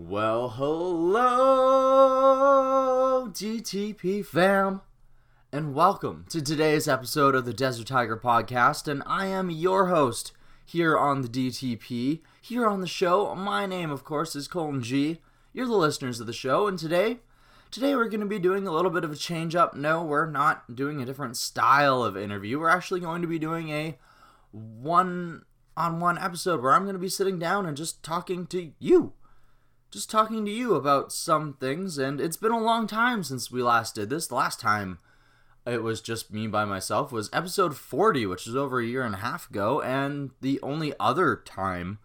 [0.00, 1.26] Well, hello,
[3.32, 4.82] DTP fam,
[5.52, 8.86] and welcome to today's episode of the Desert Tiger Podcast.
[8.86, 10.30] And I am your host
[10.64, 12.20] here on the DTP.
[12.40, 15.20] Here on the show, my name, of course, is Colton G.
[15.52, 17.18] You're the listeners of the show, and today,
[17.72, 19.74] today we're going to be doing a little bit of a change up.
[19.74, 22.60] No, we're not doing a different style of interview.
[22.60, 23.98] We're actually going to be doing a
[24.52, 25.42] one
[25.76, 29.14] on one episode where I'm going to be sitting down and just talking to you
[29.90, 33.62] just talking to you about some things, and it's been a long time since we
[33.62, 34.26] last did this.
[34.26, 34.98] The last time
[35.66, 39.14] it was just me by myself was episode 40, which was over a year and
[39.14, 41.98] a half ago, and the only other time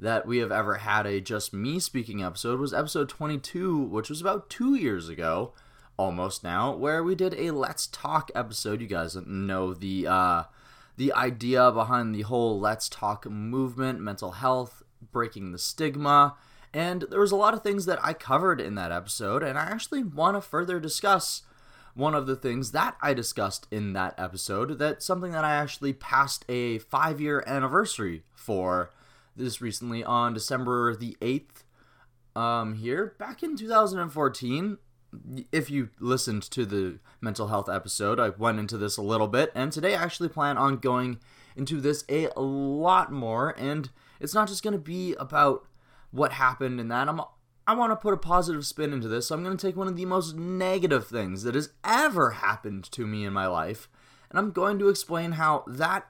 [0.00, 4.20] that we have ever had a just me speaking episode was episode 22, which was
[4.20, 5.52] about two years ago,
[5.96, 8.80] almost now, where we did a Let's Talk episode.
[8.80, 10.42] You guys know the uh,
[10.96, 16.36] the idea behind the whole Let's Talk movement, mental health, breaking the stigma
[16.72, 19.62] and there was a lot of things that I covered in that episode, and I
[19.62, 21.42] actually want to further discuss
[21.94, 24.78] one of the things that I discussed in that episode.
[24.78, 28.90] That's something that I actually passed a five year anniversary for
[29.34, 31.64] this recently on December the 8th.
[32.40, 34.78] Um, here, back in 2014,
[35.50, 39.50] if you listened to the mental health episode, I went into this a little bit,
[39.54, 41.18] and today I actually plan on going
[41.56, 43.54] into this a lot more.
[43.58, 45.66] And it's not just going to be about
[46.10, 47.08] what happened in that.
[47.08, 47.20] I'm
[47.68, 49.88] I want to put a positive spin into this, so I'm going to take one
[49.88, 53.90] of the most negative things that has ever happened to me in my life,
[54.30, 56.06] and I'm going to explain how that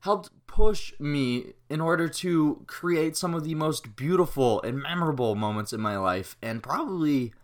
[0.00, 5.72] helped push me in order to create some of the most beautiful and memorable moments
[5.72, 7.34] in my life, and probably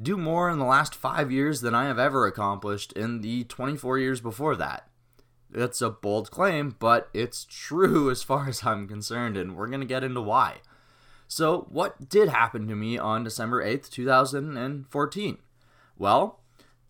[0.00, 3.98] do more in the last five years than I have ever accomplished in the 24
[3.98, 4.90] years before that.
[5.48, 9.80] That's a bold claim, but it's true as far as I'm concerned, and we're going
[9.80, 10.58] to get into why.
[11.30, 15.38] So, what did happen to me on December 8th, 2014?
[15.96, 16.40] Well,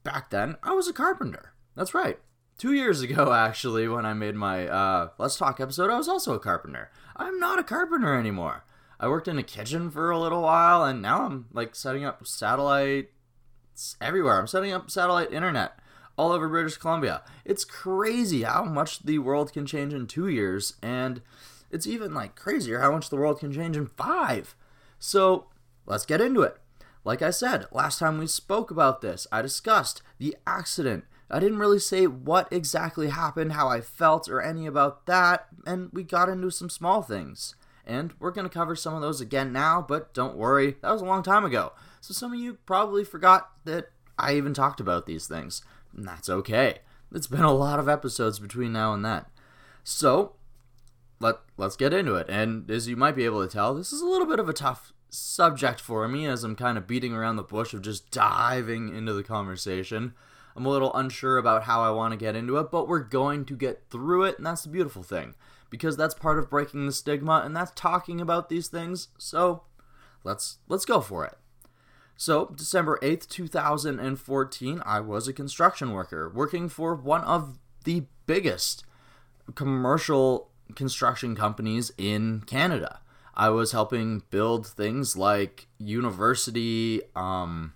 [0.03, 1.53] back then, I was a carpenter.
[1.77, 2.19] That's right.
[2.57, 6.33] Two years ago, actually, when I made my uh, Let's Talk episode, I was also
[6.33, 6.91] a carpenter.
[7.17, 8.65] I'm not a carpenter anymore.
[8.99, 12.27] I worked in a kitchen for a little while, and now I'm like setting up
[12.27, 13.11] satellite
[14.01, 14.39] everywhere.
[14.41, 15.79] I'm setting up satellite internet
[16.17, 17.23] all over British Columbia.
[17.45, 21.21] It's crazy how much the world can change in two years, and
[21.71, 24.55] it's even like crazier how much the world can change in five.
[24.99, 25.47] So
[25.87, 26.57] let's get into it.
[27.05, 31.05] Like I said, last time we spoke about this, I discussed the accident.
[31.31, 35.91] I didn't really say what exactly happened, how I felt, or any about that, and
[35.93, 37.55] we got into some small things.
[37.87, 41.01] And we're going to cover some of those again now, but don't worry, that was
[41.01, 41.73] a long time ago.
[42.01, 45.63] So some of you probably forgot that I even talked about these things.
[45.97, 46.79] And that's okay.
[47.13, 49.25] It's been a lot of episodes between now and then.
[49.83, 50.35] So,
[51.21, 52.29] let let's get into it.
[52.29, 54.55] And as you might be able to tell, this is a little bit of a
[54.55, 58.95] tough subject for me as I'm kind of beating around the bush of just diving
[58.95, 60.15] into the conversation.
[60.57, 63.45] I'm a little unsure about how I want to get into it, but we're going
[63.47, 65.35] to get through it, and that's the beautiful thing.
[65.69, 69.09] Because that's part of breaking the stigma and that's talking about these things.
[69.19, 69.63] So,
[70.25, 71.37] let's let's go for it.
[72.17, 78.85] So, December 8th, 2014, I was a construction worker working for one of the biggest
[79.55, 83.01] commercial construction companies in Canada.
[83.35, 87.75] I was helping build things like university, um,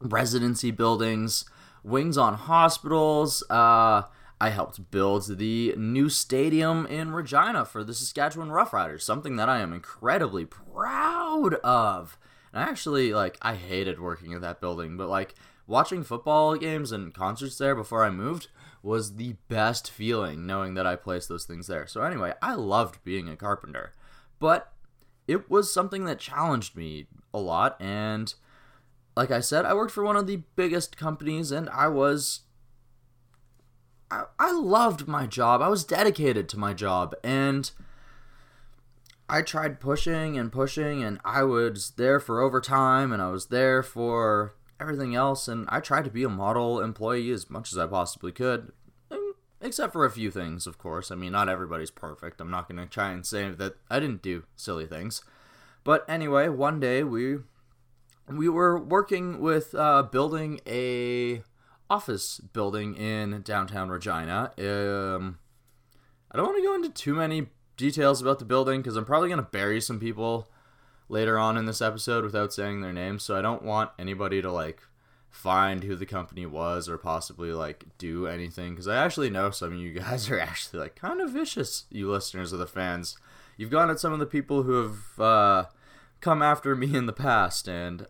[0.00, 1.44] residency buildings,
[1.82, 3.42] wings on hospitals.
[3.50, 4.02] Uh,
[4.40, 9.60] I helped build the new stadium in Regina for the Saskatchewan Roughriders, something that I
[9.60, 12.18] am incredibly proud of.
[12.52, 15.34] And I actually like I hated working at that building, but like
[15.66, 18.48] watching football games and concerts there before I moved
[18.82, 21.86] was the best feeling knowing that I placed those things there.
[21.86, 23.92] So, anyway, I loved being a carpenter,
[24.38, 24.72] but
[25.26, 27.80] it was something that challenged me a lot.
[27.80, 28.34] And
[29.16, 32.40] like I said, I worked for one of the biggest companies and I was.
[34.10, 35.62] I, I loved my job.
[35.62, 37.14] I was dedicated to my job.
[37.24, 37.70] And.
[39.26, 43.82] I tried pushing and pushing, and I was there for overtime, and I was there
[43.82, 47.86] for everything else, and I tried to be a model employee as much as I
[47.86, 48.72] possibly could,
[49.60, 51.10] except for a few things, of course.
[51.10, 52.40] I mean, not everybody's perfect.
[52.40, 55.22] I'm not going to try and say that I didn't do silly things.
[55.84, 57.38] But anyway, one day we
[58.28, 61.42] we were working with uh, building a
[61.90, 64.52] office building in downtown Regina.
[64.58, 65.38] Um,
[66.30, 69.28] I don't want to go into too many details about the building because I'm probably
[69.28, 70.48] going to bury some people
[71.08, 74.50] later on in this episode without saying their names, so I don't want anybody to
[74.50, 74.82] like
[75.30, 79.72] find who the company was or possibly like do anything because I actually know some
[79.72, 83.18] of you guys are actually like kind of vicious, you listeners of the fans.
[83.56, 85.64] You've gone at some of the people who have uh,
[86.20, 88.06] come after me in the past, and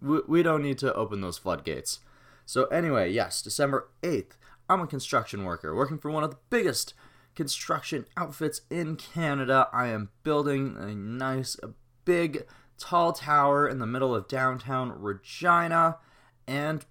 [0.00, 2.00] we, we don't need to open those floodgates.
[2.44, 4.32] So, anyway, yes, December 8th,
[4.68, 6.92] I'm a construction worker working for one of the biggest
[7.34, 9.68] construction outfits in Canada.
[9.72, 11.56] I am building a nice,
[12.04, 12.44] big,
[12.78, 15.98] tall tower in the middle of downtown Regina,
[16.46, 16.84] and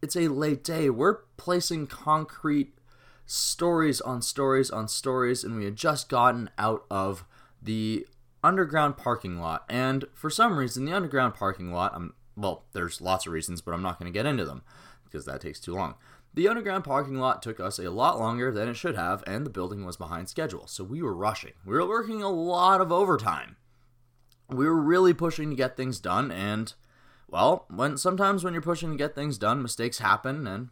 [0.00, 0.90] it's a late day.
[0.90, 2.74] We're placing concrete
[3.26, 7.24] stories on stories on stories, and we had just gotten out of
[7.62, 8.06] the
[8.44, 9.64] underground parking lot.
[9.68, 13.74] And for some reason, the underground parking lot, I'm well, there's lots of reasons, but
[13.74, 14.62] I'm not going to get into them
[15.04, 15.94] because that takes too long.
[16.34, 19.50] The underground parking lot took us a lot longer than it should have, and the
[19.50, 21.52] building was behind schedule, so we were rushing.
[21.66, 23.56] We were working a lot of overtime.
[24.52, 26.72] We were really pushing to get things done, and
[27.28, 30.68] well, when sometimes when you're pushing to get things done, mistakes happen, and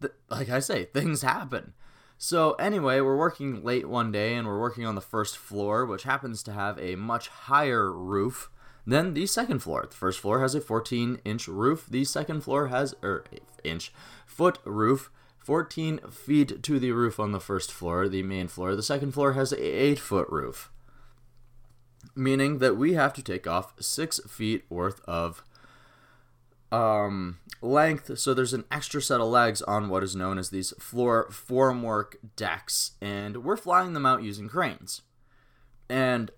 [0.00, 1.72] th- like I say, things happen.
[2.18, 6.04] So anyway, we're working late one day, and we're working on the first floor, which
[6.04, 8.50] happens to have a much higher roof
[8.86, 9.86] than the second floor.
[9.88, 11.86] The first floor has a 14 inch roof.
[11.88, 13.24] The second floor has, er,
[13.64, 13.92] inch,
[14.26, 15.10] foot roof.
[15.38, 18.74] 14 feet to the roof on the first floor, the main floor.
[18.74, 20.72] The second floor has a 8 foot roof.
[22.16, 25.44] Meaning that we have to take off 6 feet worth of
[26.72, 28.18] um, length.
[28.18, 32.14] So there's an extra set of legs on what is known as these floor formwork
[32.34, 32.92] decks.
[33.00, 35.02] And we're flying them out using cranes.
[35.88, 36.30] And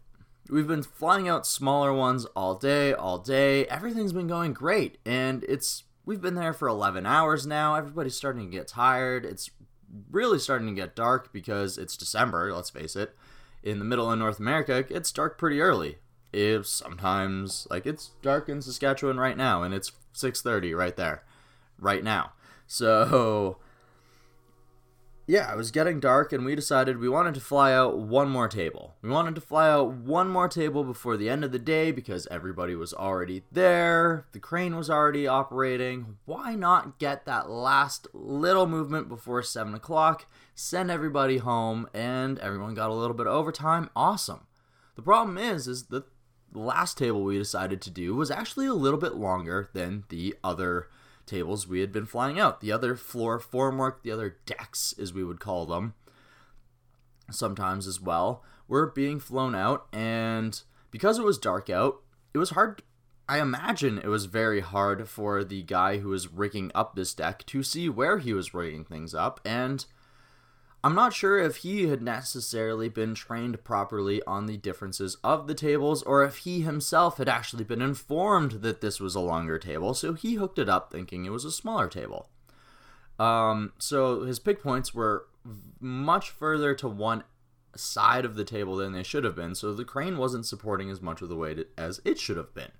[0.51, 3.67] We've been flying out smaller ones all day, all day.
[3.67, 7.75] Everything's been going great, and it's we've been there for 11 hours now.
[7.75, 9.27] Everybody's starting to get tired.
[9.27, 9.51] It's
[10.11, 13.15] really starting to get dark because it's December, let's face it.
[13.63, 15.99] In the middle of North America, it's dark pretty early.
[16.33, 21.25] If sometimes like it's dark in Saskatchewan right now and it's 6:30 right there
[21.79, 22.33] right now.
[22.67, 23.59] So
[25.31, 28.49] yeah, it was getting dark, and we decided we wanted to fly out one more
[28.49, 28.95] table.
[29.03, 32.27] We wanted to fly out one more table before the end of the day because
[32.31, 36.17] everybody was already there, the crane was already operating.
[36.25, 40.25] Why not get that last little movement before 7 o'clock,
[40.59, 43.89] send everybody home, and everyone got a little bit of overtime?
[43.95, 44.41] Awesome.
[44.97, 46.03] The problem is, is the
[46.53, 50.89] last table we decided to do was actually a little bit longer than the other
[51.27, 52.61] tables we had been flying out.
[52.61, 55.95] The other floor formwork, the other decks, as we would call them,
[57.31, 59.87] sometimes as well, were being flown out.
[59.93, 60.61] And
[60.91, 62.01] because it was dark out,
[62.35, 62.83] it was hard.
[63.29, 67.47] I imagine it was very hard for the guy who was rigging up this deck
[67.47, 69.39] to see where he was rigging things up.
[69.45, 69.85] And
[70.85, 75.55] I'm not sure if he had necessarily been trained properly on the differences of the
[75.55, 79.93] tables or if he himself had actually been informed that this was a longer table,
[79.93, 82.29] so he hooked it up thinking it was a smaller table.
[83.19, 85.27] Um, so his pick points were
[85.81, 87.25] much further to one
[87.75, 91.03] side of the table than they should have been, so the crane wasn't supporting as
[91.03, 92.71] much of the weight as it should have been.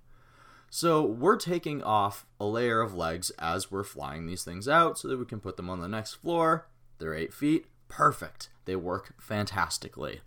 [0.71, 5.09] So we're taking off a layer of legs as we're flying these things out so
[5.09, 6.69] that we can put them on the next floor.
[6.99, 8.51] They're 8 feet perfect.
[8.65, 10.21] They work fantastically.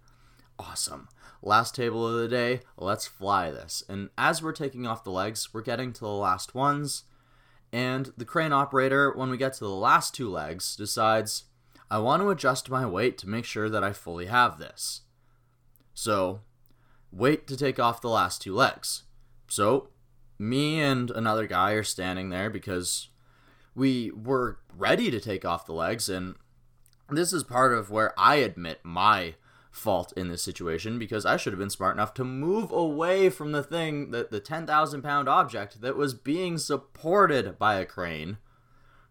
[0.59, 1.09] Awesome.
[1.41, 3.83] Last table of the day, let's fly this.
[3.89, 7.03] And as we're taking off the legs, we're getting to the last ones.
[7.73, 11.45] And the crane operator, when we get to the last two legs, decides,
[11.89, 15.01] I want to adjust my weight to make sure that I fully have this.
[15.93, 16.41] So,
[17.11, 19.03] wait to take off the last two legs.
[19.47, 19.89] So,
[20.37, 23.09] me and another guy are standing there because
[23.75, 26.35] we were ready to take off the legs, and
[27.11, 29.35] this is part of where I admit my
[29.71, 33.53] fault in this situation because I should have been smart enough to move away from
[33.53, 38.37] the thing that the 10,000 pound object that was being supported by a crane.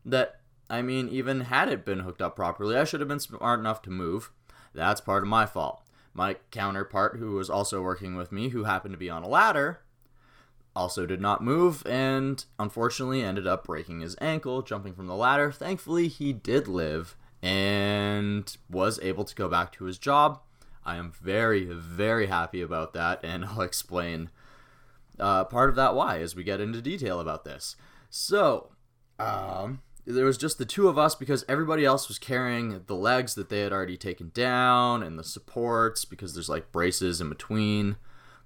[0.05, 3.61] That, I mean, even had it been hooked up properly, I should have been smart
[3.61, 4.31] enough to move.
[4.75, 5.83] That's part of my fault.
[6.13, 9.81] My counterpart, who was also working with me, who happened to be on a ladder,
[10.75, 15.51] also did not move and unfortunately ended up breaking his ankle jumping from the ladder.
[15.51, 20.41] Thankfully, he did live and was able to go back to his job.
[20.85, 24.31] I am very, very happy about that, and I'll explain
[25.19, 27.77] uh, part of that why as we get into detail about this.
[28.09, 28.71] So,
[29.19, 33.35] um, there was just the two of us because everybody else was carrying the legs
[33.35, 37.97] that they had already taken down and the supports because there's like braces in between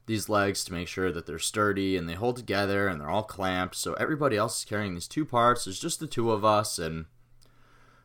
[0.06, 3.22] these legs to make sure that they're sturdy and they hold together and they're all
[3.22, 3.76] clamped.
[3.76, 5.64] So everybody else is carrying these two parts.
[5.64, 7.06] There's just the two of us and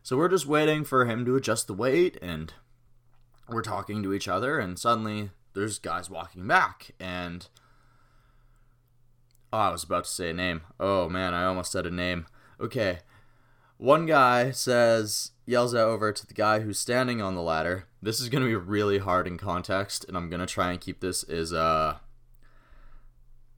[0.03, 2.53] so we're just waiting for him to adjust the weight, and
[3.50, 7.48] we're talking to each other, and suddenly there's guys walking back, and
[9.51, 10.62] oh, I was about to say a name.
[10.79, 12.27] Oh man, I almost said a name.
[12.60, 13.00] Okay,
[13.77, 17.86] one guy says, yells out over to the guy who's standing on the ladder.
[18.01, 21.24] This is gonna be really hard in context, and I'm gonna try and keep this
[21.24, 21.98] as uh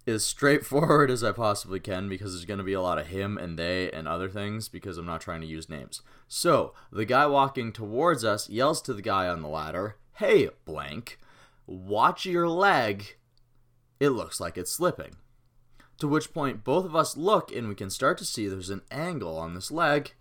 [0.08, 3.38] as straightforward as I possibly can because there's going to be a lot of him
[3.38, 6.02] and they and other things because I'm not trying to use names.
[6.28, 11.20] So, the guy walking towards us yells to the guy on the ladder, Hey, blank,
[11.66, 13.18] watch your leg.
[14.00, 15.16] It looks like it's slipping.
[16.00, 18.82] To which point, both of us look and we can start to see there's an
[18.90, 20.14] angle on this leg.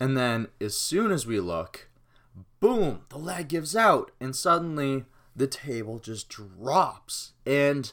[0.00, 1.88] And then, as soon as we look,
[2.58, 5.04] boom, the leg gives out, and suddenly
[5.36, 7.32] the table just drops.
[7.46, 7.92] And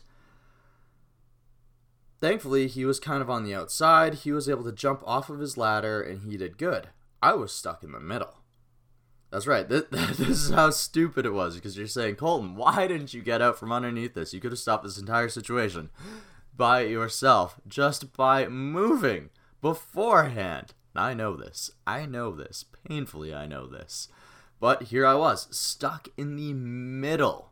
[2.21, 4.13] thankfully, he was kind of on the outside.
[4.13, 6.89] He was able to jump off of his ladder, and he did good.
[7.21, 8.37] I was stuck in the middle.
[9.31, 9.67] That's right.
[9.67, 13.41] This, this is how stupid it was because you're saying, Colton, why didn't you get
[13.41, 14.33] out from underneath this?
[14.33, 15.89] You could have stopped this entire situation
[16.55, 19.29] by yourself just by moving
[19.61, 20.73] beforehand.
[20.95, 21.71] I know this.
[21.87, 22.65] I know this.
[22.87, 24.09] Painfully, I know this.
[24.59, 27.51] But here I was, stuck in the middle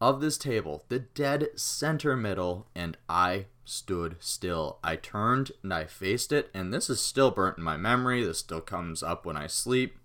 [0.00, 4.78] of this table, the dead center middle, and I stood still.
[4.84, 8.22] I turned and I faced it, and this is still burnt in my memory.
[8.22, 9.98] This still comes up when I sleep.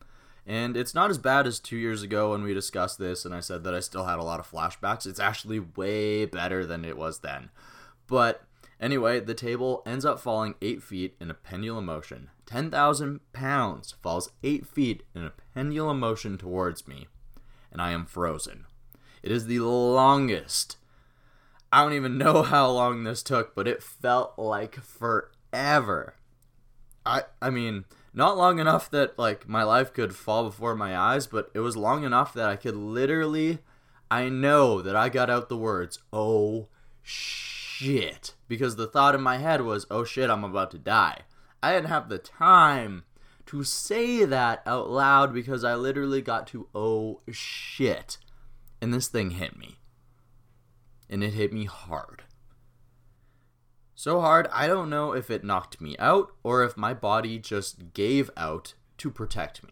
[0.46, 3.42] And it's not as bad as two years ago when we discussed this, and I
[3.42, 5.06] said that I still had a lot of flashbacks.
[5.06, 7.50] It's actually way better than it was then.
[8.08, 8.44] But
[8.80, 12.30] anyway, the table ends up falling 8 feet in a pendulum motion.
[12.46, 17.08] 10,000 pounds falls 8 feet in a pendulum motion towards me,
[17.70, 18.66] and I am frozen.
[19.22, 20.78] It is the longest.
[21.72, 26.16] I don't even know how long this took, but it felt like forever.
[27.06, 31.28] I I mean, not long enough that like my life could fall before my eyes,
[31.28, 33.60] but it was long enough that I could literally
[34.10, 36.68] I know that I got out the words, "Oh
[37.02, 41.24] shit." Because the thought in my head was, "Oh shit, I'm about to die."
[41.62, 43.04] I didn't have the time
[43.48, 48.18] to say that out loud because I literally got to, "Oh shit."
[48.82, 49.77] And this thing hit me.
[51.10, 52.24] And it hit me hard.
[53.96, 57.94] So hard, I don't know if it knocked me out or if my body just
[57.94, 59.72] gave out to protect me.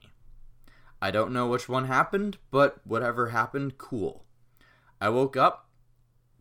[1.02, 4.26] I don't know which one happened, but whatever happened, cool.
[5.00, 5.70] I woke up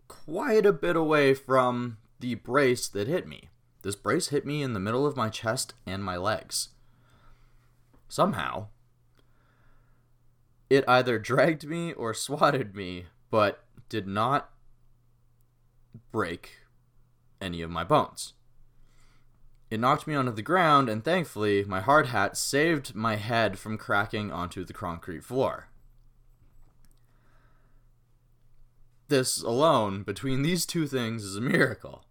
[0.08, 3.50] quite a bit away from the brace that hit me.
[3.82, 6.70] This brace hit me in the middle of my chest and my legs.
[8.08, 8.68] Somehow,
[10.70, 14.53] it either dragged me or swatted me, but did not
[16.12, 16.58] break
[17.40, 18.34] any of my bones.
[19.70, 23.78] It knocked me onto the ground, and thankfully, my hard hat saved my head from
[23.78, 25.68] cracking onto the concrete floor.
[29.08, 32.04] This alone, between these two things, is a miracle.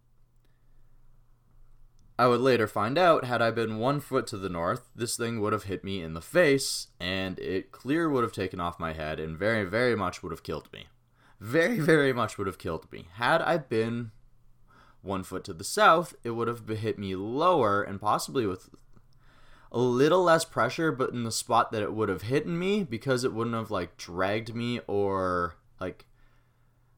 [2.19, 5.41] I would later find out, had I been one foot to the north, this thing
[5.41, 8.93] would have hit me in the face, and it clear would have taken off my
[8.93, 10.87] head, and very, very much would have killed me.
[11.43, 13.09] Very, very much would have killed me.
[13.15, 14.11] Had I been
[15.01, 18.69] one foot to the south, it would have hit me lower and possibly with
[19.69, 23.25] a little less pressure, but in the spot that it would have hit me because
[23.25, 26.05] it wouldn't have like dragged me or like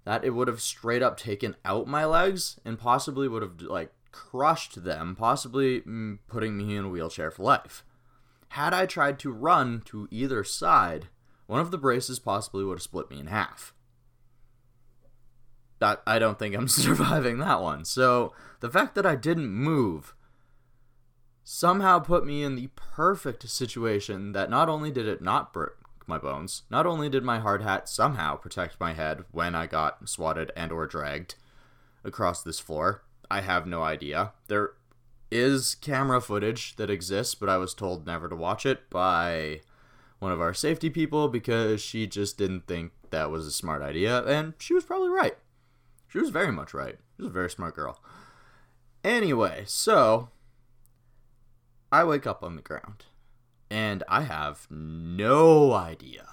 [0.03, 3.91] that it would have straight up taken out my legs and possibly would have like
[4.11, 7.83] crushed them, possibly mm, putting me in a wheelchair for life.
[8.49, 11.07] Had I tried to run to either side,
[11.47, 13.73] one of the braces possibly would have split me in half.
[15.81, 17.85] I, I don't think I'm surviving that one.
[17.85, 20.15] So the fact that I didn't move
[21.43, 25.71] somehow put me in the perfect situation that not only did it not break
[26.07, 30.07] my bones, not only did my hard hat somehow protect my head when I got
[30.09, 31.35] swatted and or dragged
[32.03, 33.03] across this floor.
[33.29, 34.33] I have no idea.
[34.47, 34.71] There
[35.31, 39.61] is camera footage that exists, but I was told never to watch it by
[40.19, 44.23] one of our safety people because she just didn't think that was a smart idea,
[44.23, 45.37] and she was probably right.
[46.15, 46.97] She was very much right.
[47.17, 48.01] She was a very smart girl.
[49.03, 50.29] Anyway, so
[51.91, 53.03] I wake up on the ground
[53.69, 56.25] and I have no idea.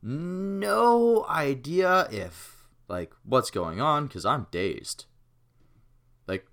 [0.00, 5.04] No idea if like what's going on cuz I'm dazed.
[6.26, 6.46] Like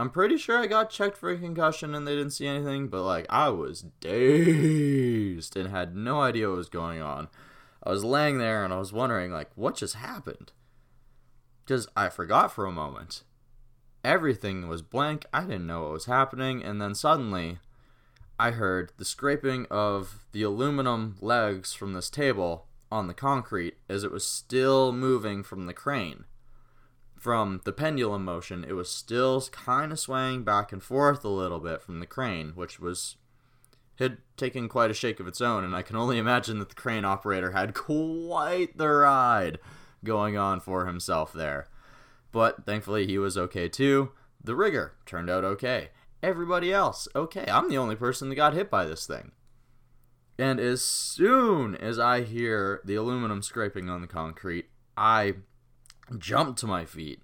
[0.00, 3.04] I'm pretty sure I got checked for a concussion and they didn't see anything, but
[3.04, 7.28] like I was dazed and had no idea what was going on.
[7.84, 10.50] I was laying there and I was wondering like what just happened
[11.64, 13.22] because I forgot for a moment.
[14.04, 15.26] Everything was blank.
[15.32, 16.62] I didn't know what was happening.
[16.62, 17.58] And then suddenly,
[18.38, 24.04] I heard the scraping of the aluminum legs from this table on the concrete as
[24.04, 26.24] it was still moving from the crane.
[27.16, 31.60] From the pendulum motion, it was still kind of swaying back and forth a little
[31.60, 33.16] bit from the crane, which was
[33.98, 36.74] had taken quite a shake of its own, and I can only imagine that the
[36.74, 39.60] crane operator had quite the ride
[40.04, 41.68] going on for himself there.
[42.32, 44.10] but thankfully he was okay too.
[44.42, 45.90] The rigger turned out okay.
[46.22, 47.44] Everybody else, okay.
[47.48, 49.32] I'm the only person that got hit by this thing.
[50.38, 54.66] And as soon as I hear the aluminum scraping on the concrete,
[54.96, 55.34] I
[56.18, 57.20] jump to my feet.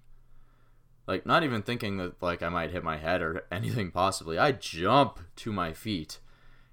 [1.07, 4.37] Like, not even thinking that, like, I might hit my head or anything possibly.
[4.37, 6.19] I jump to my feet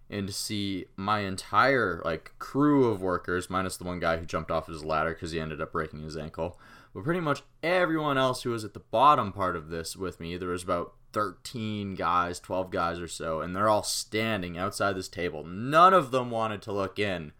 [0.08, 4.50] and to see my entire like crew of workers minus the one guy who jumped
[4.50, 6.58] off his ladder because he ended up breaking his ankle
[6.94, 10.36] but pretty much everyone else who was at the bottom part of this with me
[10.36, 15.08] there was about 13 guys 12 guys or so and they're all standing outside this
[15.08, 15.44] table.
[15.44, 17.32] None of them wanted to look in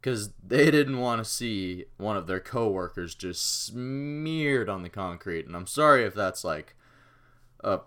[0.00, 5.46] because they didn't want to see one of their coworkers just smeared on the concrete
[5.46, 6.74] and i'm sorry if that's like
[7.62, 7.80] a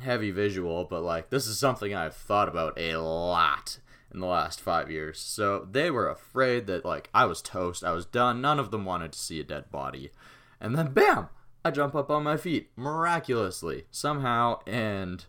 [0.00, 3.78] heavy visual, but like this is something I've thought about a lot
[4.12, 5.18] in the last five years.
[5.20, 8.40] So they were afraid that like I was toast, I was done.
[8.40, 10.10] None of them wanted to see a dead body,
[10.60, 11.28] and then bam,
[11.64, 15.24] I jump up on my feet miraculously somehow, and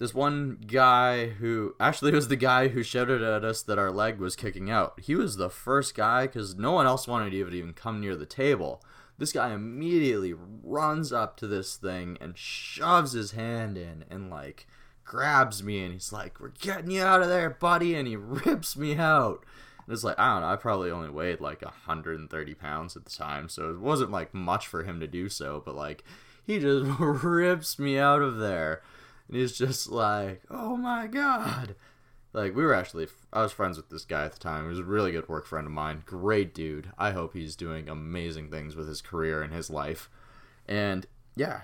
[0.00, 4.18] this one guy who actually was the guy who shouted at us that our leg
[4.18, 4.98] was kicking out.
[4.98, 8.24] He was the first guy because no one else wanted to even come near the
[8.24, 8.82] table.
[9.20, 14.66] This guy immediately runs up to this thing and shoves his hand in and like
[15.04, 18.78] grabs me and he's like, "We're getting you out of there, buddy!" And he rips
[18.78, 19.44] me out.
[19.84, 20.48] And it's like I don't know.
[20.48, 24.66] I probably only weighed like 130 pounds at the time, so it wasn't like much
[24.66, 25.62] for him to do so.
[25.62, 26.02] But like
[26.42, 28.80] he just rips me out of there,
[29.28, 31.74] and he's just like, "Oh my god!"
[32.32, 34.64] Like we were actually, I was friends with this guy at the time.
[34.64, 36.02] He was a really good work friend of mine.
[36.06, 36.92] Great dude.
[36.96, 40.08] I hope he's doing amazing things with his career and his life.
[40.68, 41.62] And yeah,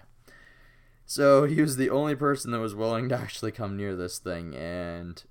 [1.07, 4.55] so he was the only person that was willing to actually come near this thing,
[4.57, 5.23] and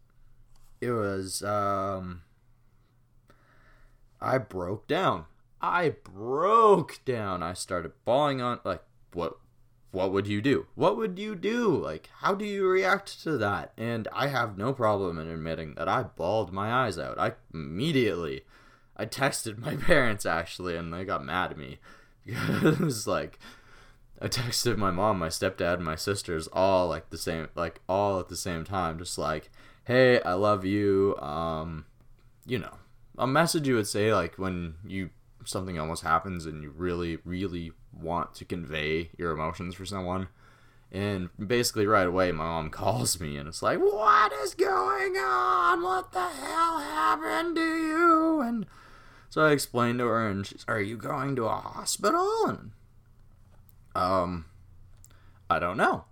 [0.79, 2.21] it was um,
[4.21, 5.25] I broke down.
[5.61, 7.43] I broke down.
[7.43, 9.37] I started bawling on like what
[9.95, 10.67] what would you do?
[10.75, 11.73] What would you do?
[11.73, 13.71] Like, how do you react to that?
[13.77, 17.17] And I have no problem in admitting that I bawled my eyes out.
[17.17, 18.41] I immediately,
[18.97, 21.79] I texted my parents actually, and they got mad at me.
[22.25, 23.39] it was like,
[24.21, 28.19] I texted my mom, my stepdad, and my sisters all like the same, like all
[28.19, 29.49] at the same time, just like,
[29.85, 31.15] hey, I love you.
[31.19, 31.85] Um,
[32.45, 32.73] you know,
[33.17, 35.09] a message you would say like when you
[35.45, 40.27] something almost happens and you really, really want to convey your emotions for someone.
[40.91, 45.81] And basically, right away, my mom calls me and it's like, What is going on?
[45.81, 48.41] What the hell happened to you?
[48.41, 48.65] And
[49.29, 52.45] so I explained to her, and she's, Are you going to a hospital?
[52.47, 52.71] And,
[53.93, 54.45] um,
[55.49, 56.05] I don't know.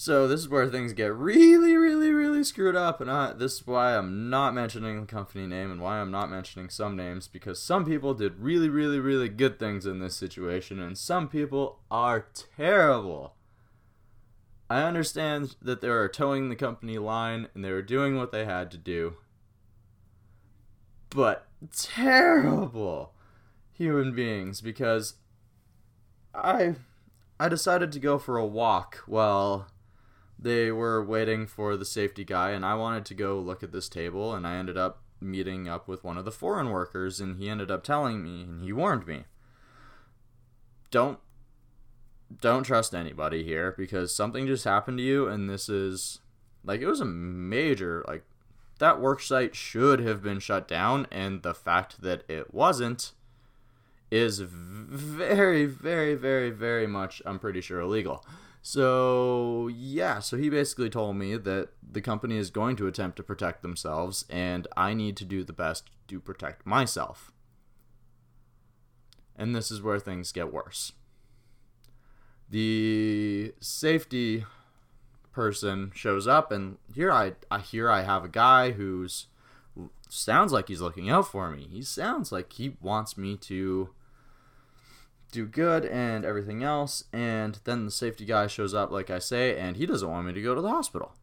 [0.00, 3.66] So this is where things get really, really, really screwed up, and I, this is
[3.66, 7.60] why I'm not mentioning the company name and why I'm not mentioning some names because
[7.60, 12.28] some people did really, really, really good things in this situation, and some people are
[12.56, 13.34] terrible.
[14.70, 18.44] I understand that they are toeing the company line and they were doing what they
[18.44, 19.16] had to do,
[21.10, 23.14] but terrible
[23.72, 25.14] human beings because
[26.32, 26.76] I
[27.40, 29.66] I decided to go for a walk while
[30.38, 33.88] they were waiting for the safety guy, and I wanted to go look at this
[33.88, 37.48] table, and I ended up meeting up with one of the foreign workers, and he
[37.48, 39.24] ended up telling me, and he warned me,
[40.90, 41.18] don't
[42.40, 46.20] don't trust anybody here because something just happened to you, and this is
[46.64, 48.22] like it was a major like
[48.78, 53.12] that work site should have been shut down, and the fact that it wasn't
[54.10, 58.24] is very, very, very, very much, I'm pretty sure, illegal.
[58.62, 63.22] So, yeah, so he basically told me that the company is going to attempt to
[63.22, 67.32] protect themselves, and I need to do the best to protect myself.
[69.36, 70.92] And this is where things get worse.
[72.50, 74.44] The safety
[75.32, 79.26] person shows up, and here I, I hear I have a guy who's
[80.08, 81.68] sounds like he's looking out for me.
[81.70, 83.90] He sounds like he wants me to
[85.30, 87.04] do good and everything else.
[87.12, 90.32] And then the safety guy shows up, like I say, and he doesn't want me
[90.32, 91.14] to go to the hospital.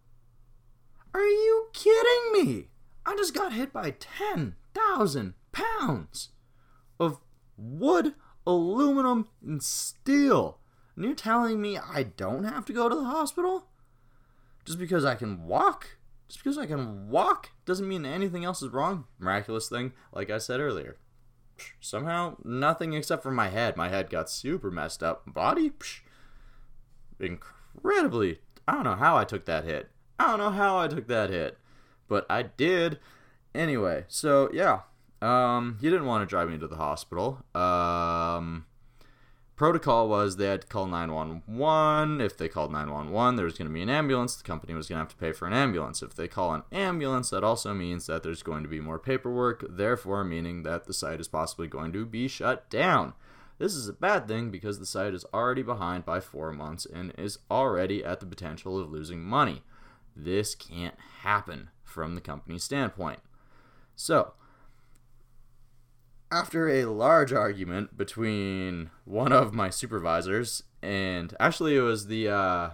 [1.13, 2.67] Are you kidding me?
[3.05, 6.29] I just got hit by 10,000 pounds
[6.99, 7.19] of
[7.57, 8.15] wood,
[8.45, 10.59] aluminum, and steel.
[10.95, 13.67] And you're telling me I don't have to go to the hospital?
[14.65, 15.97] Just because I can walk?
[16.27, 19.05] Just because I can walk doesn't mean anything else is wrong.
[19.19, 20.97] Miraculous thing, like I said earlier
[21.79, 23.77] somehow nothing except for my head.
[23.77, 25.23] My head got super messed up.
[25.31, 26.01] Body, psh,
[27.19, 28.39] incredibly.
[28.67, 29.89] I don't know how I took that hit.
[30.19, 31.57] I don't know how I took that hit,
[32.07, 32.99] but I did.
[33.53, 34.81] Anyway, so yeah,
[35.21, 37.43] um, he didn't want to drive me to the hospital.
[37.53, 38.65] Um,
[39.55, 42.21] protocol was they had to call 911.
[42.21, 44.35] If they called 911, there was going to be an ambulance.
[44.35, 46.01] The company was going to have to pay for an ambulance.
[46.01, 49.65] If they call an ambulance, that also means that there's going to be more paperwork,
[49.69, 53.13] therefore, meaning that the site is possibly going to be shut down.
[53.57, 57.13] This is a bad thing because the site is already behind by four months and
[57.17, 59.63] is already at the potential of losing money.
[60.15, 63.19] This can't happen from the company's standpoint.
[63.95, 64.33] So,
[66.31, 72.69] after a large argument between one of my supervisors and actually it was the uh,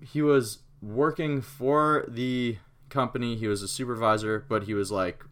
[0.00, 2.56] he was working for the
[2.88, 3.36] company.
[3.36, 5.24] He was a supervisor but he was like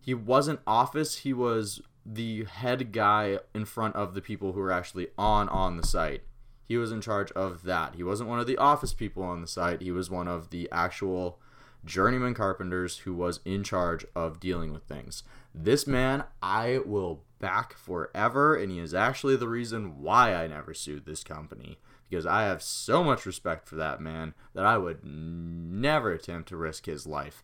[0.00, 1.18] he wasn't office.
[1.18, 5.76] He was the head guy in front of the people who were actually on on
[5.76, 6.22] the site.
[6.66, 7.96] He was in charge of that.
[7.96, 9.82] He wasn't one of the office people on the site.
[9.82, 11.40] He was one of the actual
[11.84, 15.22] journeyman carpenters who was in charge of dealing with things.
[15.54, 20.74] This man I will back forever, and he is actually the reason why I never
[20.74, 21.78] sued this company.
[22.08, 26.56] Because I have so much respect for that man that I would never attempt to
[26.56, 27.42] risk his life.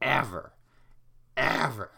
[0.00, 0.52] Ever.
[1.36, 1.90] Ever.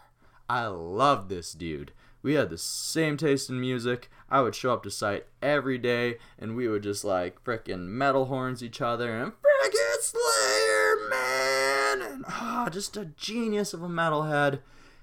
[0.49, 1.93] I love this dude.
[2.21, 4.09] We had the same taste in music.
[4.29, 8.25] I would show up to site every day and we would just like frickin' metal
[8.25, 11.68] horns each other and frickin' Slayer, man!
[12.29, 14.59] Ah, just a genius of a metalhead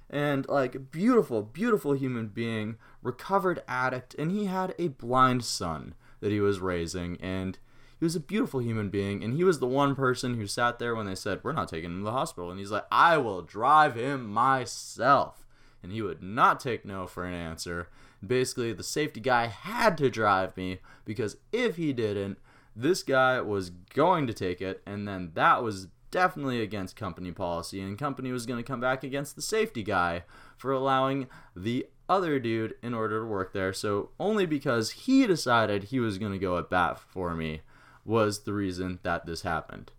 [0.08, 6.32] and like beautiful, beautiful human being, recovered addict, and he had a blind son that
[6.32, 7.58] he was raising, and
[7.98, 10.94] he was a beautiful human being, and he was the one person who sat there
[10.94, 13.42] when they said, We're not taking him to the hospital, and he's like, I will
[13.42, 15.44] drive him myself.
[15.82, 17.88] And he would not take no for an answer.
[18.26, 22.38] Basically, the safety guy had to drive me because if he didn't,
[22.74, 27.80] this guy was going to take it, and then that was definitely against company policy,
[27.80, 30.24] and company was going to come back against the safety guy
[30.56, 33.72] for allowing the other dude in order to work there.
[33.72, 37.62] So only because he decided he was going to go at bat for me
[38.04, 39.92] was the reason that this happened.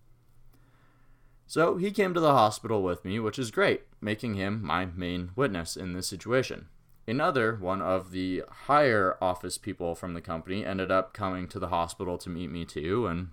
[1.46, 5.32] So he came to the hospital with me, which is great, making him my main
[5.36, 6.67] witness in this situation.
[7.08, 11.70] Another one of the higher office people from the company ended up coming to the
[11.70, 13.30] hospital to meet me too and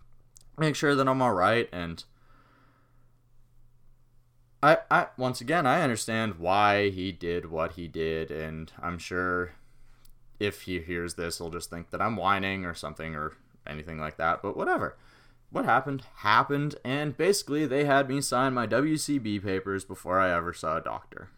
[0.57, 2.05] make sure that I'm all right and
[4.65, 9.53] I, I once again I understand why he did what he did, and I'm sure
[10.41, 13.35] if he hears this, he'll just think that I'm whining or something or
[13.67, 14.41] anything like that.
[14.41, 14.97] But whatever.
[15.51, 20.55] What happened happened, and basically they had me sign my WCB papers before I ever
[20.55, 21.29] saw a doctor.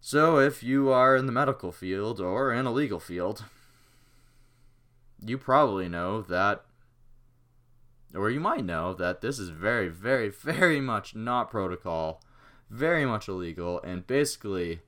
[0.00, 3.44] So if you are in the medical field or in a legal field,
[5.24, 6.64] you probably know that
[8.14, 12.22] or you might know that this is very, very, very much not protocol,
[12.68, 14.80] very much illegal, and basically,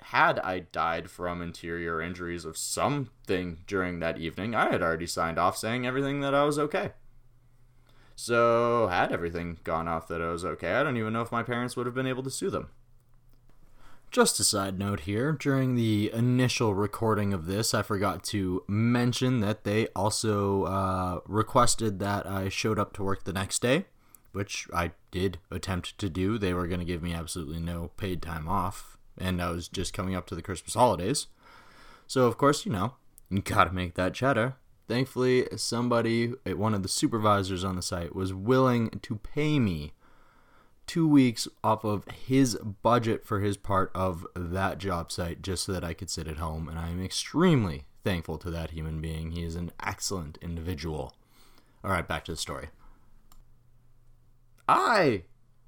[0.00, 5.38] had I died from interior injuries of something during that evening, I had already signed
[5.38, 6.92] off saying everything that I was okay.
[8.14, 11.42] So, had everything gone off that I was okay, I don't even know if my
[11.42, 12.70] parents would have been able to sue them.
[14.10, 19.40] Just a side note here, during the initial recording of this, I forgot to mention
[19.40, 23.84] that they also uh, requested that I showed up to work the next day,
[24.32, 26.38] which I did attempt to do.
[26.38, 29.92] They were going to give me absolutely no paid time off, and I was just
[29.92, 31.26] coming up to the Christmas holidays.
[32.06, 32.94] So, of course, you know,
[33.28, 34.54] you gotta make that cheddar.
[34.88, 39.92] Thankfully, somebody, one of the supervisors on the site, was willing to pay me
[40.88, 45.72] two weeks off of his budget for his part of that job site just so
[45.72, 46.68] that I could sit at home.
[46.68, 49.30] And I am extremely thankful to that human being.
[49.30, 51.14] He is an excellent individual.
[51.84, 52.70] All right, back to the story.
[54.66, 55.24] I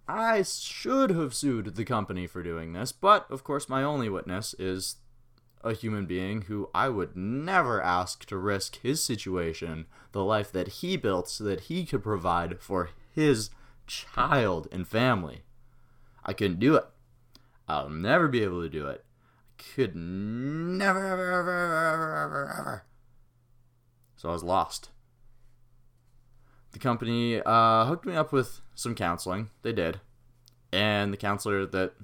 [0.08, 4.54] I should have sued the company for doing this, but of course my only witness
[4.58, 4.96] is
[5.62, 10.68] a human being who I would never ask to risk his situation, the life that
[10.68, 13.50] he built so that he could provide for his
[13.90, 15.42] child and family.
[16.24, 16.84] I couldn't do it.
[17.66, 19.04] I'll never be able to do it.
[19.58, 22.84] I could never, ever, ever, ever, ever, ever.
[24.16, 24.90] So I was lost.
[26.72, 29.50] The company uh, hooked me up with some counseling.
[29.62, 30.00] They did.
[30.72, 31.94] And the counselor that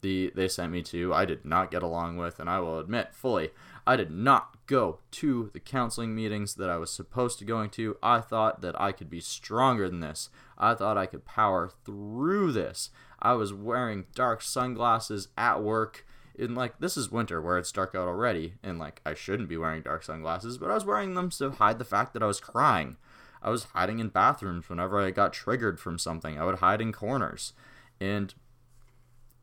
[0.00, 3.14] the they sent me to, I did not get along with, and I will admit
[3.14, 3.50] fully,
[3.86, 7.96] I did not go to the counseling meetings that I was supposed to going to.
[8.02, 10.28] I thought that I could be stronger than this.
[10.58, 12.90] I thought I could power through this.
[13.20, 16.04] I was wearing dark sunglasses at work.
[16.38, 19.56] In like this is winter where it's dark out already, and like I shouldn't be
[19.56, 22.40] wearing dark sunglasses, but I was wearing them to hide the fact that I was
[22.40, 22.98] crying.
[23.42, 26.38] I was hiding in bathrooms whenever I got triggered from something.
[26.38, 27.54] I would hide in corners.
[28.00, 28.34] And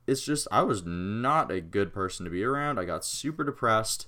[0.06, 2.80] it's just I was not a good person to be around.
[2.80, 4.08] I got super depressed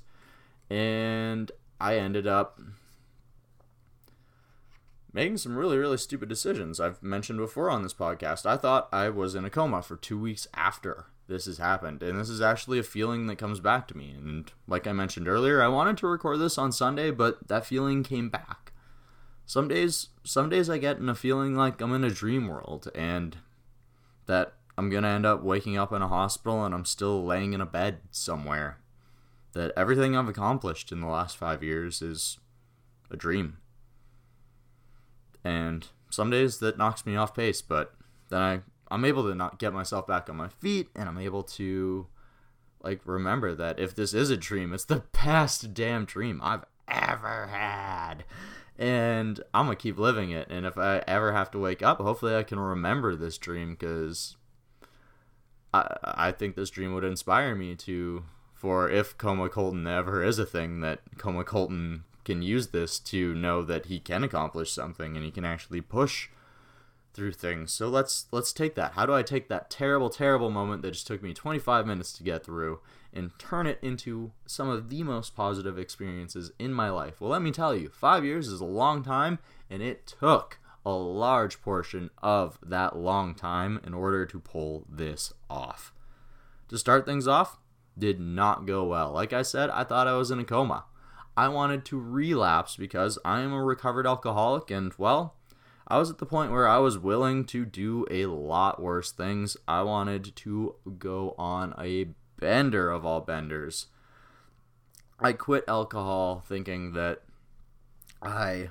[0.69, 2.60] and I ended up
[5.13, 6.80] making some really really stupid decisions.
[6.80, 8.45] I've mentioned before on this podcast.
[8.45, 12.19] I thought I was in a coma for 2 weeks after this has happened and
[12.19, 15.62] this is actually a feeling that comes back to me and like I mentioned earlier,
[15.62, 18.73] I wanted to record this on Sunday, but that feeling came back.
[19.45, 22.89] Some days some days I get in a feeling like I'm in a dream world
[22.95, 23.38] and
[24.25, 27.54] that I'm going to end up waking up in a hospital and I'm still laying
[27.54, 28.80] in a bed somewhere.
[29.56, 32.38] That everything I've accomplished in the last five years is
[33.10, 33.58] a dream.
[35.44, 37.96] And some days that knocks me off pace, but
[38.30, 38.60] then I,
[38.91, 42.08] I'm able to not get myself back on my feet and I'm able to
[42.84, 47.48] like remember that if this is a dream, it's the best damn dream I've ever
[47.48, 48.26] had.
[48.78, 50.48] And I'm gonna keep living it.
[50.50, 54.36] And if I ever have to wake up, hopefully I can remember this dream because
[55.74, 60.39] I, I think this dream would inspire me to for if Coma Colton ever is
[60.39, 65.15] a thing that Coma Colton can use this to know that he can accomplish something
[65.15, 66.30] and he can actually push
[67.13, 67.72] through things.
[67.72, 68.94] So let's let's take that.
[68.94, 72.24] How do I take that terrible terrible moment that just took me 25 minutes to
[72.24, 72.80] get through
[73.13, 77.22] and turn it into some of the most positive experiences in my life?
[77.22, 79.39] Well, let me tell you, 5 years is a long time
[79.70, 85.34] and it took a large portion of that long time in order to pull this
[85.50, 85.94] off.
[86.70, 87.58] To start things off,
[87.97, 89.12] did not go well.
[89.12, 90.86] Like I said, I thought I was in a coma.
[91.38, 95.36] I wanted to relapse because I am a recovered alcoholic, and well,
[95.88, 99.58] I was at the point where I was willing to do a lot worse things.
[99.67, 102.08] I wanted to go on a
[102.39, 103.88] bender of all benders.
[105.19, 107.21] I quit alcohol thinking that
[108.21, 108.69] I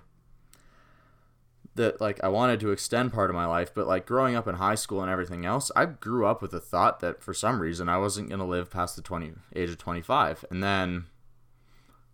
[1.74, 4.56] that like I wanted to extend part of my life, but like growing up in
[4.56, 7.88] high school and everything else, I grew up with the thought that for some reason
[7.88, 10.44] I wasn't going to live past the 20 age of 25.
[10.50, 11.06] And then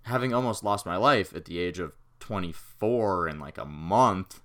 [0.04, 4.40] having almost lost my life at the age of 24 in like a month,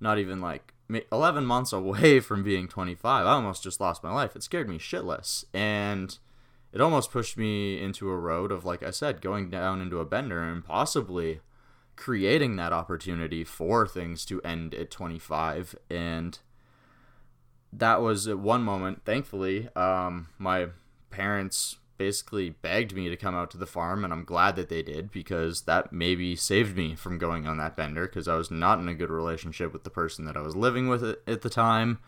[0.00, 0.74] not even like
[1.12, 4.34] 11 months away from being 25, I almost just lost my life.
[4.34, 5.44] It scared me shitless.
[5.54, 6.18] And
[6.72, 10.04] it almost pushed me into a road of like I said, going down into a
[10.04, 11.40] bender and possibly
[11.98, 16.38] creating that opportunity for things to end at 25 and
[17.72, 20.68] that was at one moment thankfully um, my
[21.10, 24.80] parents basically begged me to come out to the farm and i'm glad that they
[24.80, 28.78] did because that maybe saved me from going on that bender because i was not
[28.78, 31.98] in a good relationship with the person that i was living with at the time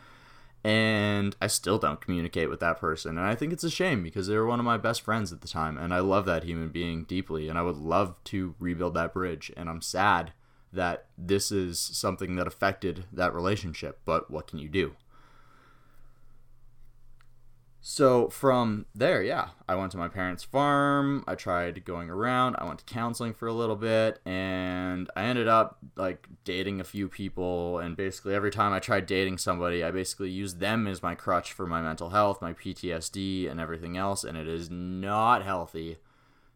[0.63, 3.17] and I still don't communicate with that person.
[3.17, 5.41] And I think it's a shame because they were one of my best friends at
[5.41, 8.95] the time, and I love that human being deeply, and I would love to rebuild
[8.95, 9.51] that bridge.
[9.57, 10.33] And I'm sad
[10.73, 14.95] that this is something that affected that relationship, but what can you do?
[17.83, 21.25] So from there, yeah, I went to my parents' farm.
[21.27, 22.57] I tried going around.
[22.59, 26.85] I went to counseling for a little bit, and I ended up like dating a
[26.85, 27.79] few people.
[27.79, 31.53] And basically, every time I tried dating somebody, I basically used them as my crutch
[31.53, 34.25] for my mental health, my PTSD, and everything else.
[34.25, 35.97] And it is not healthy,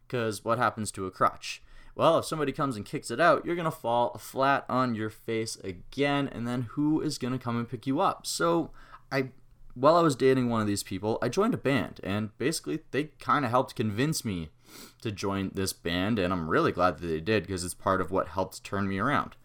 [0.07, 1.63] because what happens to a crutch?
[1.95, 5.55] Well, if somebody comes and kicks it out, you're gonna fall flat on your face
[5.63, 8.27] again, and then who is gonna come and pick you up?
[8.27, 8.69] So
[9.11, 9.29] I
[9.75, 13.11] while I was dating one of these people, I joined a band, and basically they
[13.19, 14.49] kind of helped convince me
[15.01, 18.09] to join this band, and I'm really glad that they did because it's part of
[18.09, 19.35] what helped turn me around.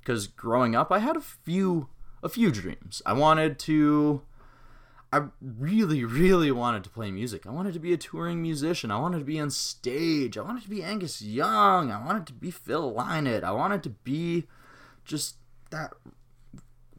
[0.00, 1.88] Because growing up, I had a few
[2.22, 3.00] a few dreams.
[3.06, 4.22] I wanted to
[5.12, 7.46] I really, really wanted to play music.
[7.46, 8.90] I wanted to be a touring musician.
[8.90, 10.36] I wanted to be on stage.
[10.36, 11.90] I wanted to be Angus Young.
[11.90, 13.42] I wanted to be Phil Lynott.
[13.42, 14.46] I wanted to be
[15.06, 15.36] just
[15.70, 15.94] that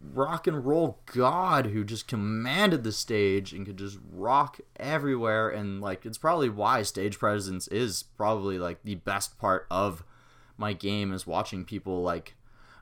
[0.01, 5.49] rock and roll god who just commanded the stage and could just rock everywhere.
[5.49, 10.03] And like it's probably why stage presence is probably like the best part of
[10.57, 12.35] my game is watching people like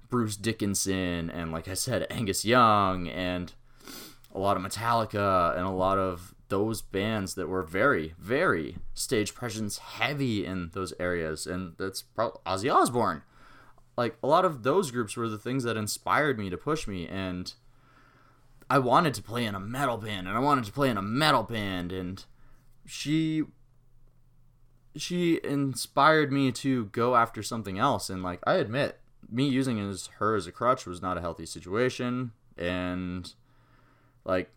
[0.09, 3.53] Bruce Dickinson and like I said Angus Young and
[4.33, 9.33] a lot of Metallica and a lot of those bands that were very very stage
[9.33, 11.47] presence heavy in those areas.
[11.47, 13.23] And that's probably Ozzy Osbourne
[13.97, 17.07] like a lot of those groups were the things that inspired me to push me
[17.07, 17.53] and
[18.69, 21.01] I wanted to play in a metal band and I wanted to play in a
[21.01, 22.23] metal band and
[22.85, 23.43] she
[24.95, 29.77] she inspired me to go after something else and like I admit me using
[30.19, 33.33] her as a crutch was not a healthy situation and
[34.25, 34.51] like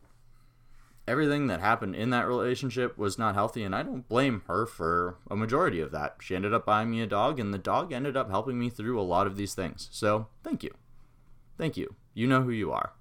[1.11, 5.18] everything that happened in that relationship was not healthy and I don't blame her for
[5.29, 6.18] a majority of that.
[6.20, 8.99] She ended up buying me a dog and the dog ended up helping me through
[8.99, 9.88] a lot of these things.
[9.90, 10.70] So, thank you.
[11.59, 11.96] Thank you.
[12.14, 12.92] You know who you are.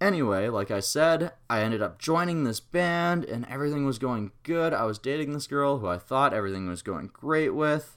[0.00, 4.74] Anyway, like I said, I ended up joining this band and everything was going good.
[4.74, 7.96] I was dating this girl who I thought everything was going great with.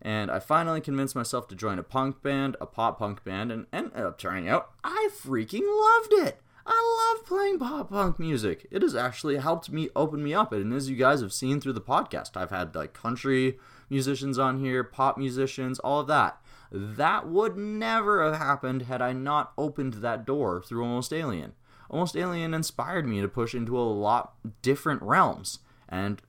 [0.00, 3.66] And I finally convinced myself to join a punk band, a pop punk band, and
[3.70, 6.40] ended up turning out I freaking loved it.
[6.70, 8.66] I love playing pop punk music.
[8.70, 10.52] It has actually helped me open me up.
[10.52, 14.60] And as you guys have seen through the podcast, I've had like country musicians on
[14.60, 16.38] here, pop musicians, all of that.
[16.70, 21.54] That would never have happened had I not opened that door through Almost Alien.
[21.88, 26.20] Almost Alien inspired me to push into a lot different realms, and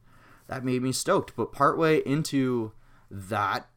[0.47, 1.35] that made me stoked.
[1.35, 2.71] But partway into
[3.11, 3.67] that,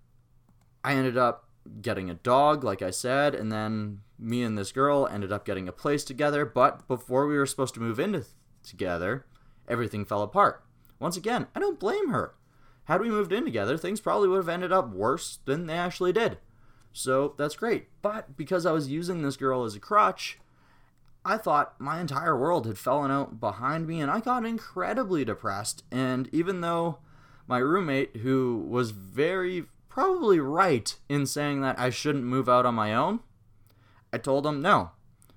[0.85, 1.49] I ended up
[1.81, 5.69] getting a dog, like I said, and then me and this girl ended up getting
[5.69, 6.45] a place together.
[6.45, 8.25] But before we were supposed to move into
[8.63, 9.27] together,
[9.69, 10.65] everything fell apart.
[10.99, 12.35] Once again, I don't blame her.
[12.85, 16.13] Had we moved in together, things probably would have ended up worse than they actually
[16.13, 16.39] did.
[16.93, 17.89] So that's great.
[18.03, 20.39] But because I was using this girl as a crutch,
[21.25, 25.85] I thought my entire world had fallen out behind me and I got incredibly depressed.
[25.91, 26.99] And even though
[27.47, 32.75] my roommate, who was very probably right in saying that I shouldn't move out on
[32.75, 33.21] my own,
[34.11, 34.93] I told him no.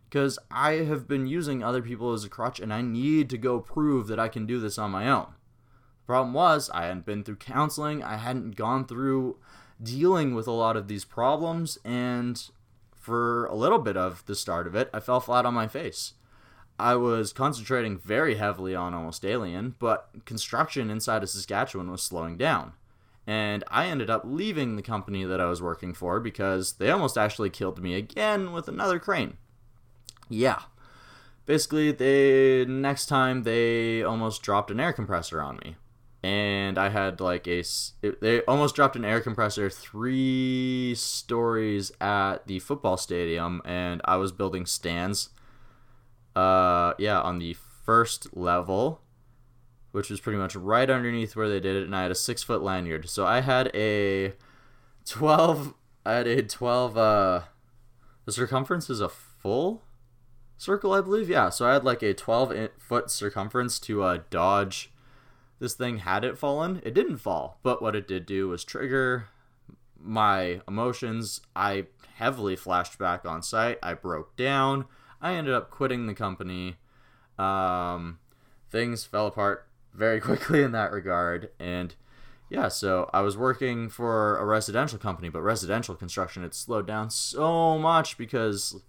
[0.08, 3.60] Because I have been using other people as a crutch and I need to go
[3.60, 5.34] prove that I can do this on my own.
[6.04, 9.38] The problem was, I hadn't been through counseling, I hadn't gone through
[9.84, 12.42] dealing with a lot of these problems, and
[12.96, 16.14] for a little bit of the start of it, I fell flat on my face.
[16.80, 22.38] I was concentrating very heavily on Almost Alien, but construction inside of Saskatchewan was slowing
[22.38, 22.74] down.
[23.28, 27.18] And I ended up leaving the company that I was working for because they almost
[27.18, 29.38] actually killed me again with another crane.
[30.30, 30.62] Yeah.
[31.46, 35.76] Basically, they next time they almost dropped an air compressor on me
[36.26, 37.64] and I had like a
[38.02, 44.32] they almost dropped an air compressor three stories at the football stadium, and I was
[44.32, 45.30] building stands.
[46.36, 49.02] Uh, yeah, on the first level,
[49.96, 52.44] which was pretty much right underneath where they did it, and I had a six
[52.44, 53.08] foot lanyard.
[53.10, 54.34] So I had a
[55.06, 55.74] twelve.
[56.06, 56.98] I had a twelve.
[56.98, 57.44] Uh,
[58.26, 59.84] the circumference is a full
[60.58, 61.30] circle, I believe.
[61.30, 64.92] Yeah, so I had like a twelve foot circumference to uh, dodge
[65.60, 69.30] this thing had it fallen it didn't fall but what it did do was trigger
[69.98, 74.86] my emotions i heavily flashed back on site i broke down
[75.22, 76.76] i ended up quitting the company
[77.38, 78.20] um,
[78.70, 81.50] things fell apart very quickly in that regard.
[81.60, 81.96] And
[82.48, 87.10] yeah so i was working for a residential company but residential construction had slowed down
[87.10, 88.84] so much because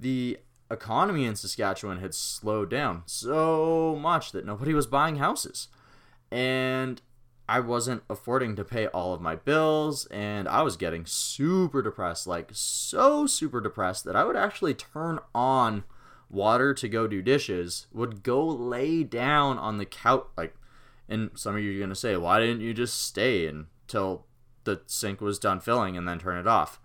[0.00, 0.38] the
[0.70, 5.68] economy in saskatchewan had slowed down so much that nobody was buying houses.
[6.30, 7.02] And
[7.48, 12.26] I wasn't affording to pay all of my bills, and I was getting super depressed
[12.26, 15.82] like so super depressed that I would actually turn on
[16.30, 20.26] water to go do dishes, would go lay down on the couch.
[20.36, 20.54] Like,
[21.08, 24.26] and some of you are going to say, why didn't you just stay until
[24.64, 26.80] the sink was done filling and then turn it off?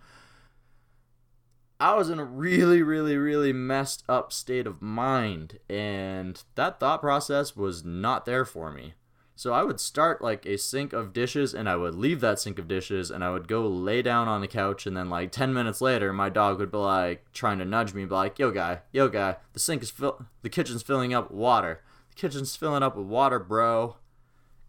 [1.80, 7.02] I was in a really, really, really messed up state of mind, and that thought
[7.02, 8.94] process was not there for me.
[9.38, 12.58] So I would start like a sink of dishes and I would leave that sink
[12.58, 15.54] of dishes and I would go lay down on the couch and then like 10
[15.54, 18.80] minutes later my dog would be like trying to nudge me be like, "Yo guy,
[18.94, 21.82] yo guy, the sink is fill the kitchen's filling up with water.
[22.12, 23.98] The kitchen's filling up with water, bro."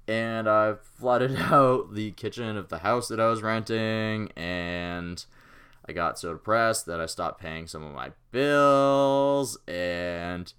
[0.09, 5.25] And I flooded out the kitchen of the house that I was renting and
[5.89, 10.53] I got so depressed that I stopped paying some of my bills and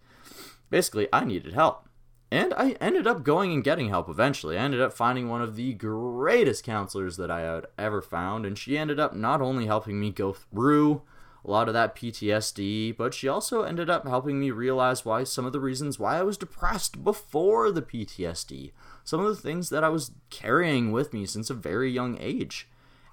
[0.70, 1.87] basically I needed help
[2.31, 4.57] and I ended up going and getting help eventually.
[4.57, 8.57] I ended up finding one of the greatest counselors that I had ever found, and
[8.57, 11.03] she ended up not only helping me go through
[11.45, 15.45] a lot of that PTSD, but she also ended up helping me realize why some
[15.45, 18.71] of the reasons why I was depressed before the PTSD.
[19.05, 22.67] Some of the things that I was carrying with me since a very young age.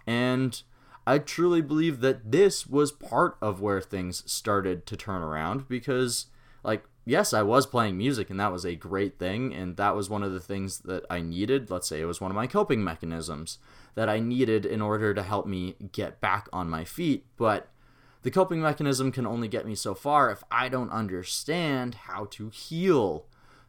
[0.06, 0.60] And
[1.06, 6.26] I truly believe that this was part of where things started to turn around because,
[6.64, 9.54] like, yes, I was playing music and that was a great thing.
[9.54, 11.70] And that was one of the things that I needed.
[11.70, 13.58] Let's say it was one of my coping mechanisms
[13.94, 17.26] that I needed in order to help me get back on my feet.
[17.36, 17.68] But
[18.22, 22.48] the coping mechanism can only get me so far if I don't understand how to
[22.48, 23.26] heal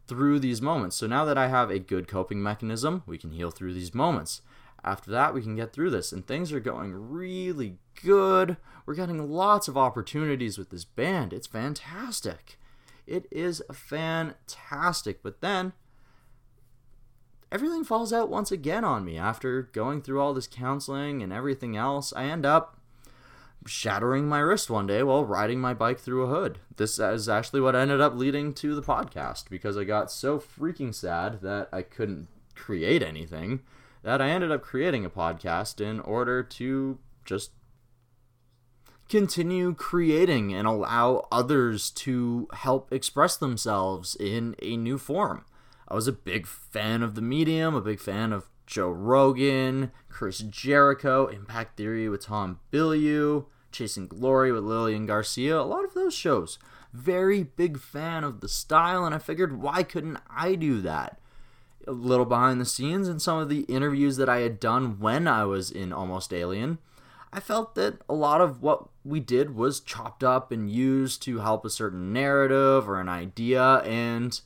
[0.08, 0.96] through these moments.
[0.96, 4.42] So now that I have a good coping mechanism, we can heal through these moments.
[4.84, 8.58] After that, we can get through this, and things are going really good.
[8.86, 11.34] We're getting lots of opportunities with this band.
[11.34, 12.60] It's fantastic.
[13.08, 15.22] It is fantastic.
[15.22, 15.74] But then
[17.52, 21.78] everything falls out once again on me after going through all this counseling and everything
[21.78, 22.14] else.
[22.16, 22.80] I end up
[23.66, 26.60] shattering my wrist one day while riding my bike through a hood.
[26.76, 30.94] This is actually what ended up leading to the podcast because I got so freaking
[30.94, 33.62] sad that I couldn't create anything
[34.04, 37.52] that I ended up creating a podcast in order to just
[39.10, 45.46] continue creating and allow others to help express themselves in a new form.
[45.88, 50.40] I was a big fan of the medium, a big fan of Joe Rogan, Chris
[50.40, 56.14] Jericho, Impact Theory with Tom Bilyeu, Chasing Glory with Lillian Garcia, a lot of those
[56.14, 56.58] shows.
[56.92, 61.20] Very big fan of the style, and I figured why couldn't I do that?
[61.88, 65.28] A little behind the scenes in some of the interviews that I had done when
[65.28, 66.80] I was in Almost Alien
[67.36, 71.40] I felt that a lot of what we did was chopped up and used to
[71.40, 73.80] help a certain narrative or an idea.
[73.80, 74.40] And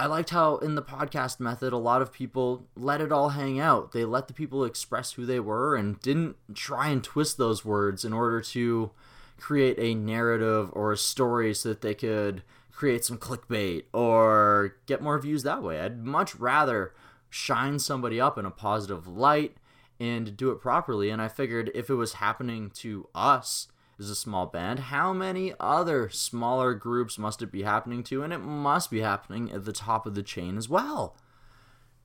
[0.00, 3.60] I liked how in the podcast method, a lot of people let it all hang
[3.60, 3.92] out.
[3.92, 8.04] They let the people express who they were and didn't try and twist those words
[8.04, 8.90] in order to
[9.38, 12.42] create a narrative or a story so that they could
[12.72, 15.78] create some clickbait or get more views that way.
[15.78, 16.92] I'd much rather
[17.30, 19.58] shine somebody up in a positive light
[20.00, 21.10] and do it properly.
[21.10, 23.68] And I figured if it was happening to us
[23.98, 28.22] as a small band, how many other smaller groups must it be happening to?
[28.22, 31.16] And it must be happening at the top of the chain as well.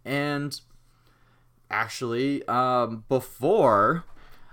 [0.05, 0.59] And
[1.69, 4.05] actually, um, before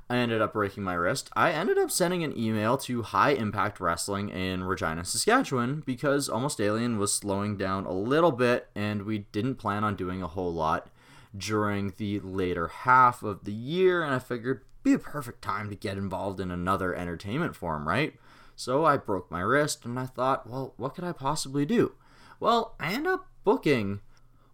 [0.09, 3.80] I ended up breaking my wrist, I ended up sending an email to High Impact
[3.80, 9.18] Wrestling in Regina, Saskatchewan, because Almost Alien was slowing down a little bit and we
[9.18, 10.89] didn't plan on doing a whole lot
[11.37, 15.74] during the later half of the year, and I figured be a perfect time to
[15.74, 18.14] get involved in another entertainment form, right?
[18.55, 21.95] So I broke my wrist and I thought, well, what could I possibly do?
[22.39, 24.01] Well, I ended up booking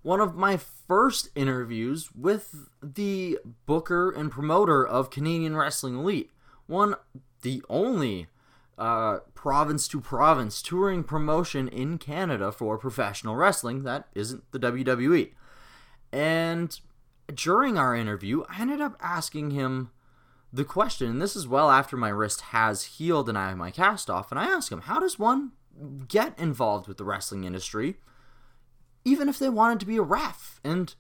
[0.01, 6.31] one of my first interviews with the booker and promoter of Canadian Wrestling Elite.
[6.67, 6.97] One,
[7.43, 8.29] the only
[8.79, 15.33] uh, province to province touring promotion in Canada for professional wrestling that isn't the WWE.
[16.13, 16.79] And
[17.35, 19.91] during our interview, I ended up asking him
[20.53, 23.71] the question, and this is well after my wrist has healed and I have my
[23.71, 25.53] cast off, and I ask him, how does one
[26.09, 27.97] get involved with the wrestling industry,
[29.05, 30.61] even if they wanted to be a ref?
[30.63, 30.95] And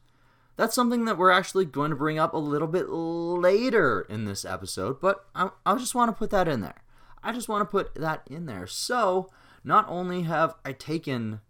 [0.57, 4.45] that's something that we're actually going to bring up a little bit later in this
[4.45, 6.83] episode, but I, I just want to put that in there.
[7.23, 8.67] I just want to put that in there.
[8.67, 9.31] So,
[9.65, 11.41] not only have I taken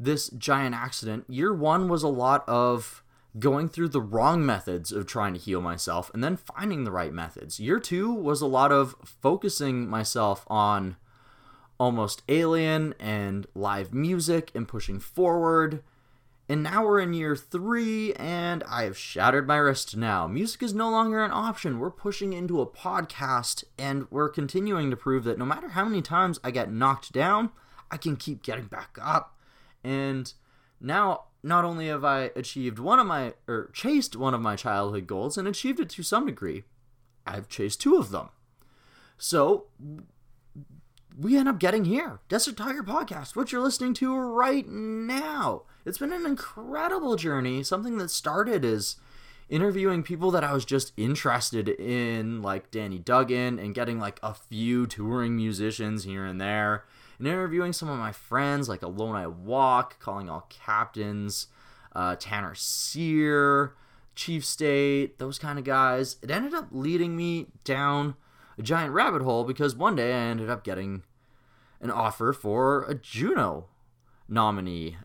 [0.00, 3.04] this giant accident, year one was a lot of
[3.38, 7.12] going through the wrong methods of trying to heal myself and then finding the right
[7.12, 7.60] methods.
[7.60, 10.96] Year two was a lot of focusing myself on
[11.78, 15.82] almost alien and live music and pushing forward.
[16.48, 20.26] And now we're in year three, and I have shattered my wrist now.
[20.26, 21.78] Music is no longer an option.
[21.78, 26.02] We're pushing into a podcast, and we're continuing to prove that no matter how many
[26.02, 27.50] times I get knocked down,
[27.88, 29.36] I can keep getting back up.
[29.82, 30.32] And
[30.80, 35.06] now, not only have I achieved one of my, or chased one of my childhood
[35.06, 36.64] goals and achieved it to some degree,
[37.26, 38.28] I've chased two of them.
[39.18, 39.66] So,
[41.18, 42.20] we end up getting here.
[42.28, 45.62] Desert Tiger Podcast, what you're listening to right now.
[45.84, 48.96] It's been an incredible journey, something that started as
[49.48, 54.32] interviewing people that I was just interested in, like Danny Duggan, and getting like a
[54.32, 56.84] few touring musicians here and there
[57.20, 61.48] and interviewing some of my friends like Alone I Walk, Calling All Captains,
[61.94, 63.74] uh, Tanner Sear,
[64.14, 66.16] Chief State, those kind of guys.
[66.22, 68.14] It ended up leading me down
[68.58, 71.02] a giant rabbit hole because one day I ended up getting
[71.80, 73.66] an offer for a Juno
[74.26, 74.96] nominee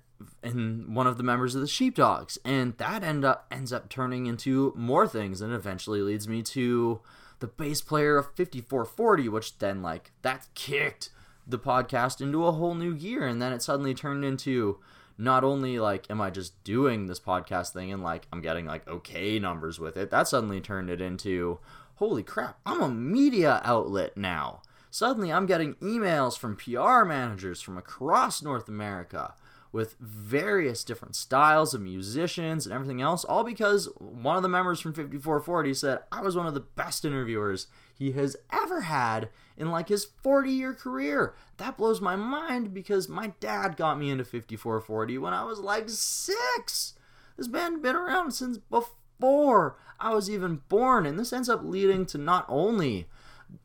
[0.41, 4.26] and one of the members of the Sheepdogs, and that end up ends up turning
[4.26, 7.01] into more things, and eventually leads me to
[7.39, 11.09] the bass player of 5440, which then like that kicked
[11.48, 14.80] the podcast into a whole new gear and then it suddenly turned into
[15.18, 18.88] not only like am I just doing this podcast thing and like I'm getting like
[18.88, 21.60] okay numbers with it, that suddenly turned it into
[21.96, 24.62] holy crap, I'm a media outlet now.
[24.89, 29.34] Suddenly I'm getting emails from PR managers from across North America
[29.72, 34.80] with various different styles of musicians and everything else, all because one of the members
[34.80, 37.68] from 5440 said I was one of the best interviewers
[37.98, 41.34] he has ever had in like his 40 year career.
[41.58, 45.86] That blows my mind because my dad got me into 5440 when I was like
[45.88, 46.93] six.
[47.38, 52.06] This band been around since before I was even born, and this ends up leading
[52.08, 53.08] to not only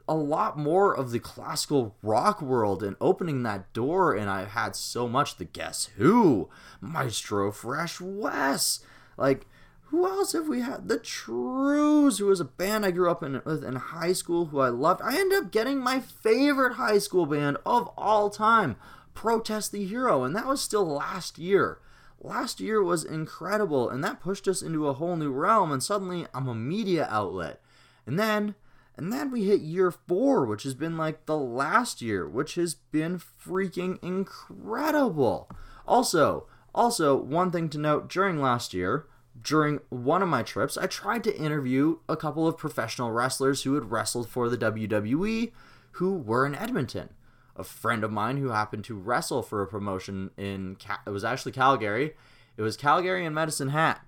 [0.08, 4.76] a lot more of the classical rock world and opening that door and I've had
[4.76, 6.48] so much the Guess Who,
[6.80, 8.80] Maestro Fresh Wes,
[9.16, 9.46] like
[9.90, 10.88] who else have we had?
[10.88, 14.60] The Trews, who was a band I grew up in with in high school, who
[14.60, 15.02] I loved.
[15.02, 18.76] I ended up getting my favorite high school band of all time,
[19.14, 21.78] Protest the Hero, and that was still last year.
[22.20, 26.26] Last year was incredible, and that pushed us into a whole new realm, and suddenly
[26.32, 27.60] I'm a media outlet.
[28.06, 28.54] And then
[28.96, 32.74] and then we hit year four, which has been like the last year, which has
[32.74, 35.50] been freaking incredible.
[35.86, 39.06] Also, also, one thing to note during last year,
[39.42, 43.74] during one of my trips, I tried to interview a couple of professional wrestlers who
[43.74, 45.52] had wrestled for the WWE
[45.92, 47.10] who were in Edmonton.
[47.56, 50.76] A friend of mine who happened to wrestle for a promotion in
[51.06, 52.14] it was actually Calgary.
[52.56, 54.00] It was Calgary and Medicine Hat.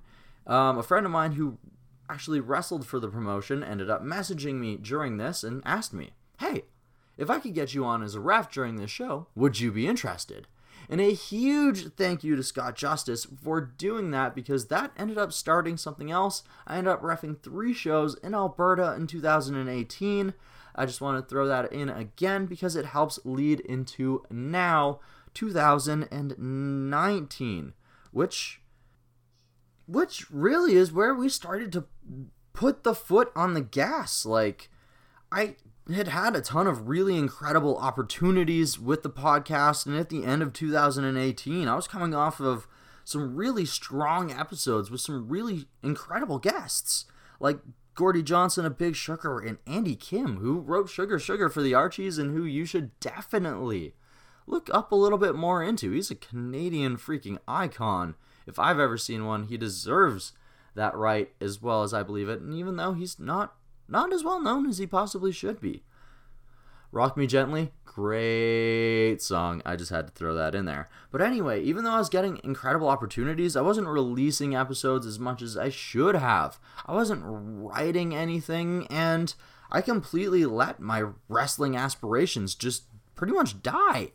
[0.47, 1.59] Um, a friend of mine who
[2.09, 6.65] actually wrestled for the promotion ended up messaging me during this and asked me, "Hey,
[7.17, 9.87] if I could get you on as a ref during this show, would you be
[9.87, 10.49] interested?"
[10.93, 15.33] And a huge thank you to Scott Justice for doing that because that ended up
[15.33, 16.43] starting something else.
[16.67, 20.35] I ended up refing three shows in Alberta in 2018.
[20.75, 25.01] I just want to throw that in again because it helps lead into now
[25.33, 27.73] 2019,
[28.11, 28.61] which
[29.87, 31.87] which really is where we started to
[32.53, 34.27] put the foot on the gas.
[34.27, 34.69] Like
[35.33, 35.57] I
[35.91, 40.43] had had a ton of really incredible opportunities with the podcast and at the end
[40.43, 42.69] of 2018 I was coming off of
[43.05, 47.07] some really strong episodes with some really incredible guests
[47.41, 47.59] like
[47.95, 52.17] Gordie Johnson of Big Sugar and Andy Kim who wrote Sugar Sugar for the Archies
[52.17, 53.95] and who you should definitely
[54.47, 55.93] look up a little bit more into.
[55.93, 58.15] He's a Canadian freaking icon.
[58.47, 60.33] If I've ever seen one, he deserves
[60.75, 62.41] that right as well as I believe it.
[62.41, 63.55] And even though he's not
[63.89, 65.83] not as well known as he possibly should be.
[66.93, 69.63] Rock Me Gently, great song.
[69.65, 70.91] I just had to throw that in there.
[71.11, 75.41] But anyway, even though I was getting incredible opportunities, I wasn't releasing episodes as much
[75.41, 76.61] as I should have.
[76.85, 79.35] I wasn't writing anything, and
[79.71, 84.13] I completely let my wrestling aspirations just pretty much die.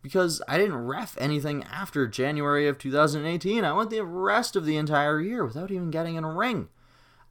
[0.00, 3.64] Because I didn't ref anything after January of 2018.
[3.64, 6.68] I went the rest of the entire year without even getting in a ring.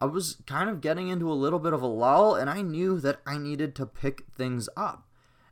[0.01, 2.99] I was kind of getting into a little bit of a lull, and I knew
[2.99, 5.07] that I needed to pick things up.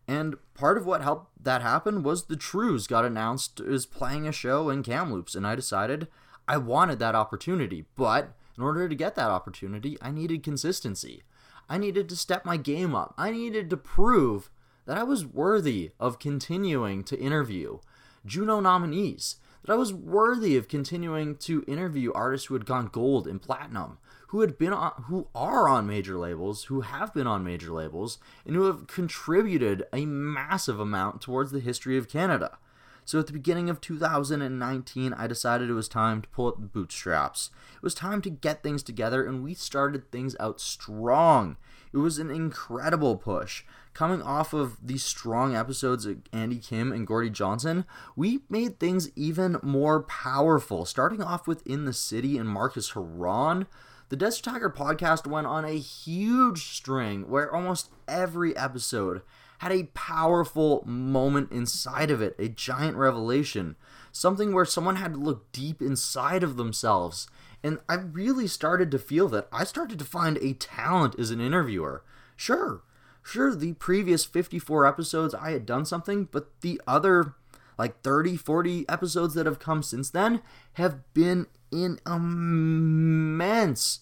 [0.07, 4.33] And part of what helped that happen was the Trews got announced as playing a
[4.33, 6.07] show in Kamloops, and I decided
[6.47, 7.85] I wanted that opportunity.
[7.95, 11.23] But in order to get that opportunity, I needed consistency.
[11.69, 13.13] I needed to step my game up.
[13.17, 14.49] I needed to prove
[14.85, 17.79] that I was worthy of continuing to interview
[18.25, 23.27] Juno nominees, that I was worthy of continuing to interview artists who had gone gold
[23.27, 23.97] and platinum,
[24.33, 28.17] who had been on, who are on major labels, who have been on major labels,
[28.47, 32.57] and who have contributed a massive amount towards the history of Canada.
[33.05, 36.65] So at the beginning of 2019, I decided it was time to pull up the
[36.65, 37.51] bootstraps.
[37.75, 41.55] It was time to get things together, and we started things out strong.
[41.93, 43.63] It was an incredible push.
[43.93, 49.11] Coming off of these strong episodes of Andy Kim and Gordie Johnson, we made things
[49.15, 50.85] even more powerful.
[50.85, 53.67] Starting off with In the City and Marcus Huron,
[54.09, 59.21] the Desert Tiger podcast went on a huge string where almost every episode
[59.59, 63.75] had a powerful moment inside of it, a giant revelation,
[64.11, 67.27] something where someone had to look deep inside of themselves.
[67.63, 71.39] And I really started to feel that I started to find a talent as an
[71.39, 72.03] interviewer.
[72.35, 72.81] Sure,
[73.23, 77.35] sure, the previous 54 episodes I had done something, but the other
[77.77, 80.41] like 30, 40 episodes that have come since then
[80.73, 83.99] have been an immense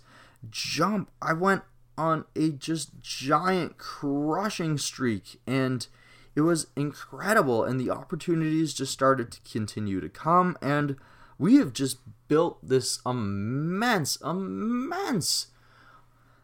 [0.49, 1.09] jump.
[1.21, 1.63] I went
[1.97, 5.87] on a just giant crushing streak and
[6.35, 10.95] it was incredible and the opportunities just started to continue to come and
[11.37, 15.47] we have just built this immense immense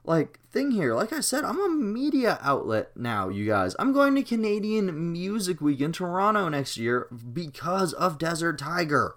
[0.08, 3.76] like thing here like i said i'm a media outlet now you guys.
[3.78, 9.16] I'm going to canadian music week in toronto next year because of desert tiger.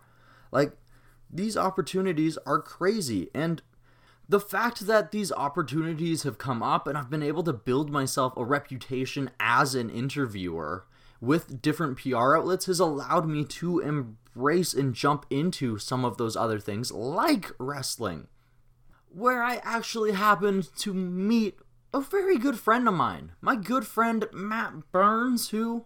[0.53, 0.73] Like
[1.31, 3.63] these opportunities are crazy and
[4.29, 8.33] the fact that these opportunities have come up and I've been able to build myself
[8.37, 10.87] a reputation as an interviewer
[11.21, 16.37] with different PR outlets has allowed me to embrace and jump into some of those
[16.37, 18.29] other things like wrestling,
[19.13, 21.59] where I actually happened to meet
[21.93, 25.85] a very good friend of mine, my good friend Matt Burns, who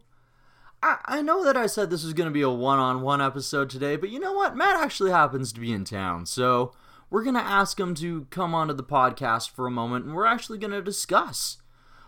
[0.83, 3.23] I, I know that I said this was going to be a one on one
[3.23, 4.57] episode today, but you know what?
[4.57, 6.75] Matt actually happens to be in town, so
[7.09, 10.27] we're going to ask him to come onto the podcast for a moment and we're
[10.27, 11.59] actually going to discuss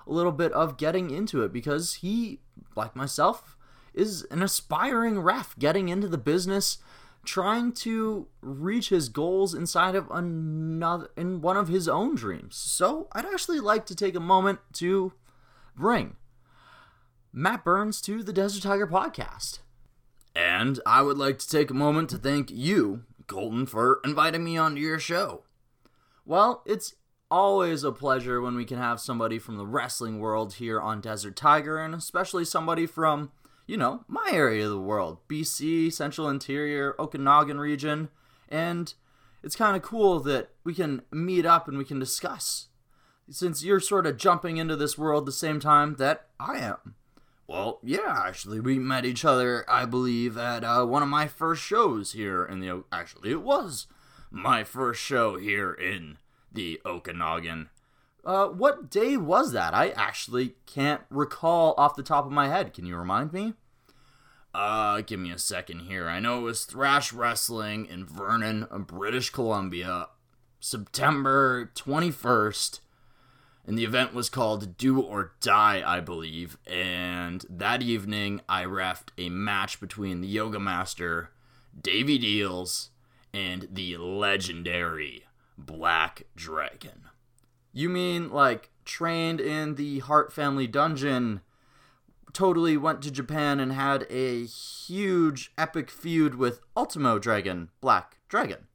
[0.07, 2.41] a little bit of getting into it because he,
[2.75, 3.57] like myself,
[3.95, 6.79] is an aspiring ref getting into the business,
[7.27, 12.57] trying to reach his goals inside of another in one of his own dreams.
[12.57, 15.13] So, I'd actually like to take a moment to
[15.77, 16.17] bring
[17.33, 19.59] Matt Burns to the Desert Tiger podcast.
[20.35, 24.57] And I would like to take a moment to thank you, Colton, for inviting me
[24.57, 25.45] onto your show.
[26.25, 26.95] Well, it's
[27.31, 31.37] always a pleasure when we can have somebody from the wrestling world here on Desert
[31.37, 33.33] Tiger, and especially somebody from,
[33.67, 38.09] you know, my area of the world BC, Central Interior, Okanagan region.
[38.49, 38.93] And
[39.43, 42.69] it's kind of cool that we can meet up and we can discuss.
[43.29, 46.95] Since you're sort of jumping into this world the same time that I am.
[47.49, 51.63] Well, yeah, actually, we met each other, I believe, at uh, one of my first
[51.63, 52.85] shows here in the.
[52.91, 53.87] Actually, it was
[54.31, 56.19] my first show here in
[56.53, 57.69] the Okanagan.
[58.27, 59.73] Uh, what day was that?
[59.73, 62.75] I actually can't recall off the top of my head.
[62.75, 63.55] Can you remind me?
[64.53, 66.09] Uh, give me a second here.
[66.09, 70.09] I know it was Thrash Wrestling in Vernon, British Columbia,
[70.59, 72.81] September 21st.
[73.65, 76.59] And the event was called Do or Die, I believe.
[76.67, 81.31] And that evening, I refed a match between the Yoga Master,
[81.81, 82.91] Davey Deals,
[83.33, 87.03] and the legendary Black Dragon.
[87.77, 91.43] You mean like trained in the Hart family dungeon,
[92.33, 98.69] totally went to Japan and had a huge epic feud with Ultimo Dragon, Black Dragon.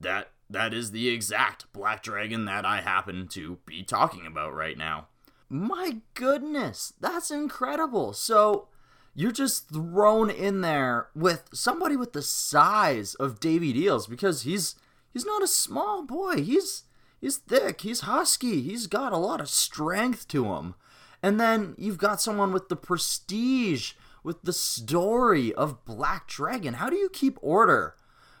[0.00, 4.76] That that is the exact Black Dragon that I happen to be talking about right
[4.76, 5.06] now.
[5.48, 8.14] My goodness, that's incredible.
[8.14, 8.66] So
[9.14, 14.74] you're just thrown in there with somebody with the size of Davey Deals because he's
[15.12, 16.42] he's not a small boy.
[16.42, 16.82] He's
[17.24, 17.80] he's thick.
[17.80, 18.60] He's husky.
[18.60, 20.74] He's got a lot of strength to him.
[21.22, 26.74] And then you've got someone with the prestige, with the story of Black Dragon.
[26.74, 27.94] How do you keep order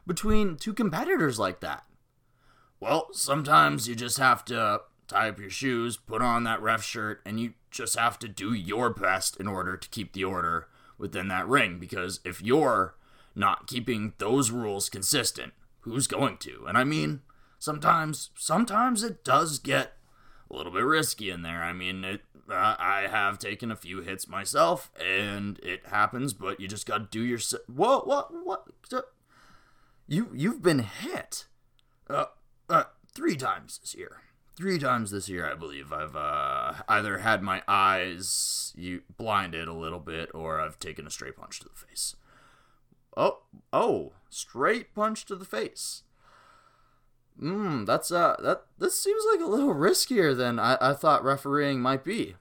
[0.06, 1.84] between two competitors like that?
[2.78, 7.22] Well, sometimes you just have to tie up your shoes, put on that ref shirt,
[7.24, 10.68] and you just have to do your best in order to keep the order
[10.98, 11.78] within that ring.
[11.78, 12.96] Because if you're
[13.34, 16.66] not keeping those rules consistent, who's going to?
[16.68, 17.22] And I mean,
[17.64, 19.94] sometimes, sometimes it does get
[20.50, 21.62] a little bit risky in there.
[21.62, 22.20] I mean, it.
[22.48, 26.34] Uh, I have taken a few hits myself, and it happens.
[26.34, 27.38] But you just got to do your.
[27.66, 28.06] What?
[28.06, 28.28] What?
[28.44, 28.64] What?
[30.06, 31.46] You you've been hit.
[32.08, 32.26] Uh,
[32.68, 32.84] uh,
[33.14, 34.20] three times this year.
[34.56, 35.92] Three times this year, I believe.
[35.92, 41.10] I've uh, either had my eyes you blinded a little bit, or I've taken a
[41.10, 42.14] straight punch to the face.
[43.16, 43.40] Oh,
[43.72, 46.03] oh, straight punch to the face.
[47.38, 51.80] Hmm, that's uh, that this seems like a little riskier than I, I thought refereeing
[51.80, 52.36] might be.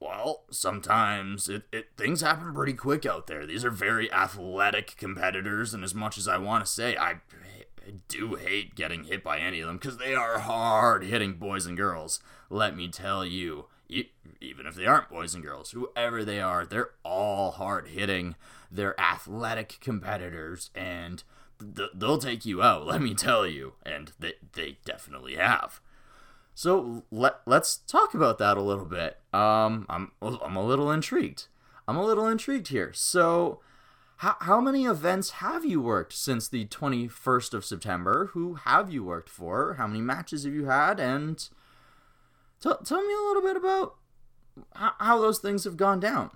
[0.00, 3.46] Well, sometimes it, it things happen pretty quick out there.
[3.46, 7.20] These are very athletic competitors, and as much as I want to say I
[7.86, 11.64] I do hate getting hit by any of them because they are hard hitting boys
[11.66, 12.20] and girls.
[12.50, 16.90] Let me tell you, even if they aren't boys and girls, whoever they are, they're
[17.02, 18.36] all hard hitting.
[18.70, 21.22] They're athletic competitors and
[21.76, 23.74] th- they'll take you out, let me tell you.
[23.84, 25.80] And they, they definitely have.
[26.54, 29.18] So let, let's talk about that a little bit.
[29.32, 31.46] Um, I'm, I'm a little intrigued.
[31.86, 32.92] I'm a little intrigued here.
[32.94, 33.60] So,
[34.18, 38.30] how, how many events have you worked since the 21st of September?
[38.32, 39.74] Who have you worked for?
[39.74, 41.00] How many matches have you had?
[41.00, 41.36] And
[42.60, 43.96] t- tell me a little bit about
[44.74, 46.30] how, how those things have gone down.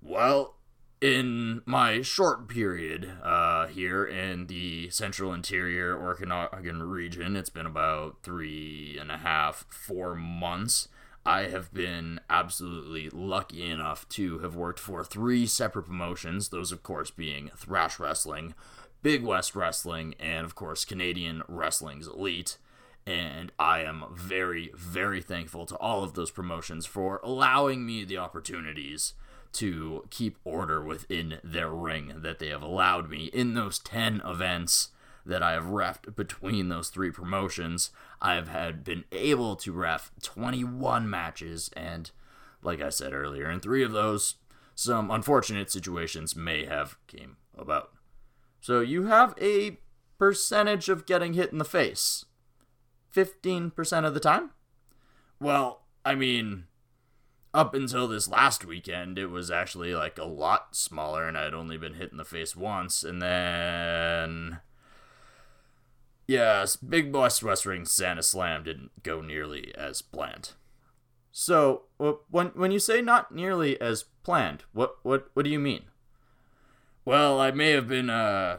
[0.00, 0.54] Well,
[1.00, 3.26] in my short period uh,
[3.70, 10.14] here in the central interior Okanagan region, it's been about three and a half, four
[10.14, 10.88] months.
[11.24, 16.82] I have been absolutely lucky enough to have worked for three separate promotions, those, of
[16.82, 18.54] course, being Thrash Wrestling,
[19.02, 22.58] Big West Wrestling, and, of course, Canadian Wrestling's Elite.
[23.06, 28.18] And I am very, very thankful to all of those promotions for allowing me the
[28.18, 29.14] opportunities
[29.56, 34.90] to keep order within their ring that they have allowed me in those 10 events
[35.24, 37.90] that I have refed between those three promotions.
[38.22, 42.10] I have had been able to ref 21 matches, and
[42.62, 44.36] like I said earlier, in three of those,
[44.74, 47.90] some unfortunate situations may have came about.
[48.60, 49.78] So you have a
[50.18, 52.24] percentage of getting hit in the face.
[53.14, 54.50] 15% of the time?
[55.40, 56.64] Well, I mean,
[57.56, 61.78] up until this last weekend, it was actually like a lot smaller, and I'd only
[61.78, 64.60] been hit in the face once, and then
[66.28, 70.52] Yes, Big Boss West Wrestling Santa Slam didn't go nearly as planned.
[71.30, 71.82] So,
[72.30, 75.84] when when you say not nearly as planned, what what what do you mean?
[77.04, 78.58] Well, I may have been uh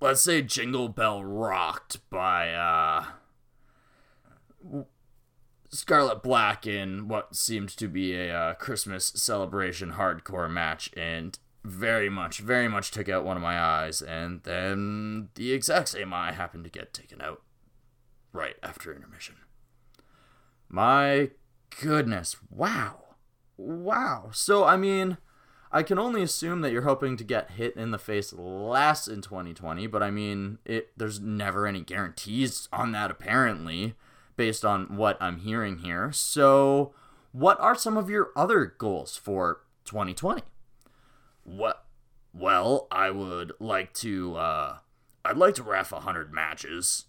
[0.00, 3.04] let's say Jingle Bell Rocked by uh
[5.74, 12.08] Scarlet Black in what seemed to be a uh, Christmas celebration hardcore match and very
[12.08, 14.00] much, very much took out one of my eyes.
[14.00, 17.42] And then the exact same eye happened to get taken out
[18.32, 19.34] right after intermission.
[20.68, 21.30] My
[21.80, 22.36] goodness.
[22.50, 23.16] Wow.
[23.56, 24.30] Wow.
[24.32, 25.18] So, I mean,
[25.72, 29.22] I can only assume that you're hoping to get hit in the face less in
[29.22, 33.94] 2020, but I mean, it there's never any guarantees on that apparently
[34.36, 36.12] based on what I'm hearing here.
[36.12, 36.92] So,
[37.32, 40.42] what are some of your other goals for 2020?
[41.44, 41.84] What?
[42.32, 44.36] Well, I would like to.
[44.36, 44.78] Uh,
[45.24, 47.06] I'd like to ref 100 matches.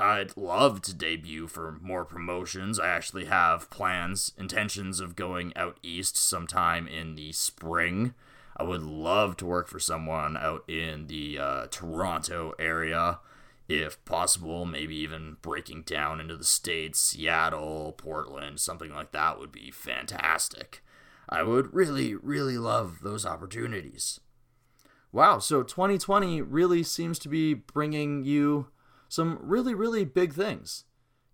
[0.00, 2.80] I'd love to debut for more promotions.
[2.80, 8.14] I actually have plans, intentions of going out east sometime in the spring.
[8.56, 13.20] I would love to work for someone out in the uh, Toronto area
[13.68, 19.52] if possible, maybe even breaking down into the States, Seattle, Portland, something like that would
[19.52, 20.82] be fantastic.
[21.28, 24.20] I would really, really love those opportunities.
[25.12, 28.68] Wow, so 2020 really seems to be bringing you
[29.08, 30.84] some really, really big things.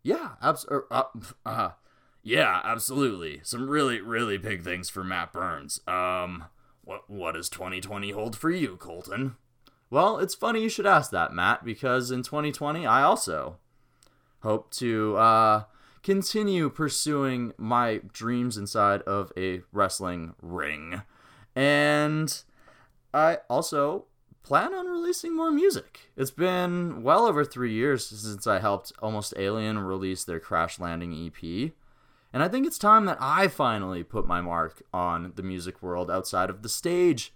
[0.02, 1.04] Yeah, abs- er, uh,
[1.46, 1.70] uh,
[2.22, 3.40] yeah, absolutely.
[3.42, 5.80] Some really, really big things for Matt Burns.
[5.88, 6.44] Um,
[6.82, 9.36] what what does 2020 hold for you, Colton?
[9.90, 13.56] Well, it's funny you should ask that, Matt, because in 2020, I also
[14.42, 15.64] hope to uh,
[16.04, 21.02] continue pursuing my dreams inside of a wrestling ring.
[21.56, 22.42] And
[23.12, 24.04] I also
[24.44, 26.10] plan on releasing more music.
[26.16, 31.12] It's been well over three years since I helped Almost Alien release their Crash Landing
[31.12, 31.72] EP.
[32.32, 36.12] And I think it's time that I finally put my mark on the music world
[36.12, 37.34] outside of the stage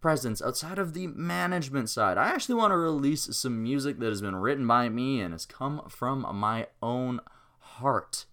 [0.00, 2.18] presence outside of the management side.
[2.18, 5.46] I actually want to release some music that has been written by me and has
[5.46, 7.20] come from my own
[7.58, 8.26] heart.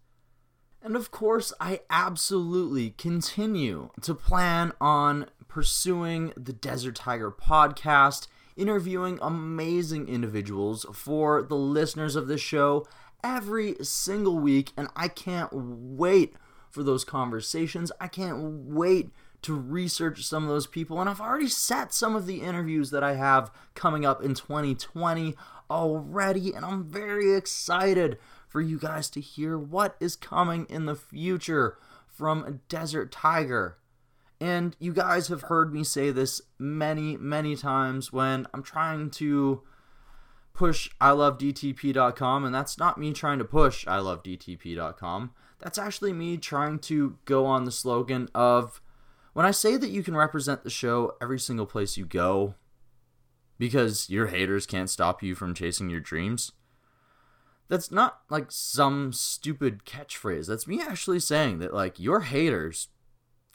[0.81, 9.19] And of course, I absolutely continue to plan on pursuing the Desert Tiger podcast, interviewing
[9.21, 12.87] amazing individuals for the listeners of this show
[13.23, 14.71] every single week.
[14.77, 16.35] And I can't wait
[16.69, 17.91] for those conversations.
[17.99, 18.37] I can't
[18.67, 19.09] wait
[19.47, 20.99] to research some of those people.
[20.99, 25.35] And I've already set some of the interviews that I have coming up in 2020
[25.71, 26.53] already.
[26.53, 28.17] And I'm very excited
[28.49, 33.77] for you guys to hear what is coming in the future from Desert Tiger.
[34.41, 39.63] And you guys have heard me say this many, many times when I'm trying to
[40.53, 45.31] push ilovedtp.com, and that's not me trying to push ilovedtp.com.
[45.59, 48.81] That's actually me trying to go on the slogan of
[49.37, 52.55] when I say that you can represent the show every single place you go
[53.59, 56.53] because your haters can't stop you from chasing your dreams,
[57.67, 60.47] that's not like some stupid catchphrase.
[60.47, 62.87] That's me actually saying that like your haters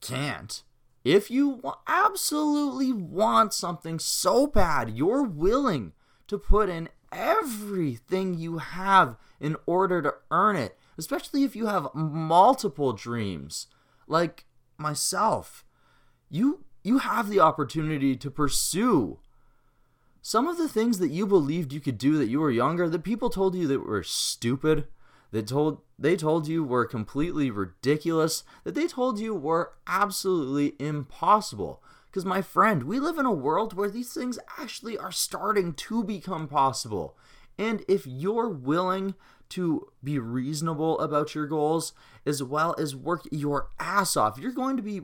[0.00, 0.62] can't.
[1.02, 5.94] If you absolutely want something so bad, you're willing
[6.28, 11.92] to put in everything you have in order to earn it, especially if you have
[11.92, 13.66] multiple dreams,
[14.06, 14.44] like
[14.78, 15.64] myself
[16.32, 19.18] you you have the opportunity to pursue
[20.20, 22.88] some of the things that you believed you could do that you were younger.
[22.88, 24.86] That people told you that were stupid.
[25.30, 28.44] That told they told you were completely ridiculous.
[28.64, 31.82] That they told you were absolutely impossible.
[32.10, 36.02] Because my friend we live in a world where these things actually are starting to
[36.02, 37.16] become possible.
[37.58, 39.14] And if you're willing
[39.50, 41.92] to be reasonable about your goals
[42.24, 45.02] as well as work your ass off you're going to be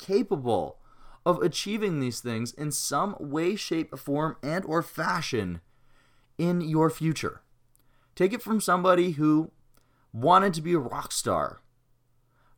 [0.00, 0.78] capable
[1.26, 5.60] of achieving these things in some way shape form and or fashion
[6.38, 7.42] in your future.
[8.14, 9.50] Take it from somebody who
[10.12, 11.60] wanted to be a rock star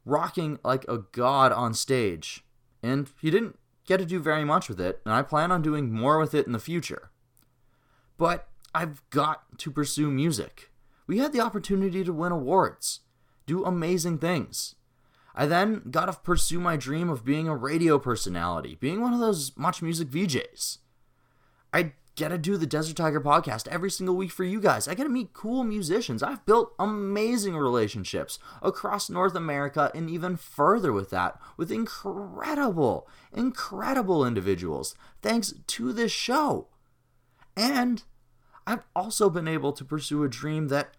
[0.05, 2.45] rocking like a god on stage
[2.82, 5.93] and he didn't get to do very much with it and i plan on doing
[5.93, 7.11] more with it in the future.
[8.16, 10.70] But i've got to pursue music.
[11.07, 13.01] We had the opportunity to win awards
[13.47, 14.76] do amazing things
[15.34, 19.20] I then got to pursue my dream of being a radio personality, being one of
[19.20, 20.78] those Much Music VJs.
[21.72, 24.86] I get to do the Desert Tiger podcast every single week for you guys.
[24.86, 26.22] I get to meet cool musicians.
[26.22, 34.26] I've built amazing relationships across North America and even further with that with incredible, incredible
[34.26, 36.68] individuals thanks to this show.
[37.56, 38.02] And
[38.66, 40.94] I've also been able to pursue a dream that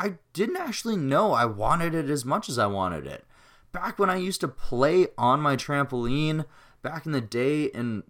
[0.00, 3.26] I didn't actually know I wanted it as much as I wanted it
[3.72, 6.44] back when I used to play on my trampoline
[6.82, 8.02] back in the day and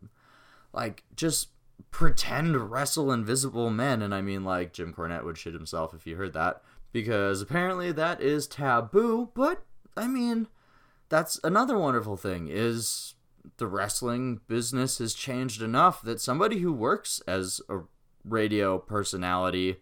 [0.72, 1.48] like just
[1.90, 4.02] pretend wrestle invisible men.
[4.02, 6.62] And I mean, like, Jim Cornette would shit himself if you heard that.
[6.92, 9.30] Because apparently that is taboo.
[9.34, 9.64] But,
[9.96, 10.48] I mean,
[11.09, 13.14] that's another wonderful thing is
[13.59, 17.80] the wrestling business has changed enough that somebody who works as a
[18.24, 19.76] radio personality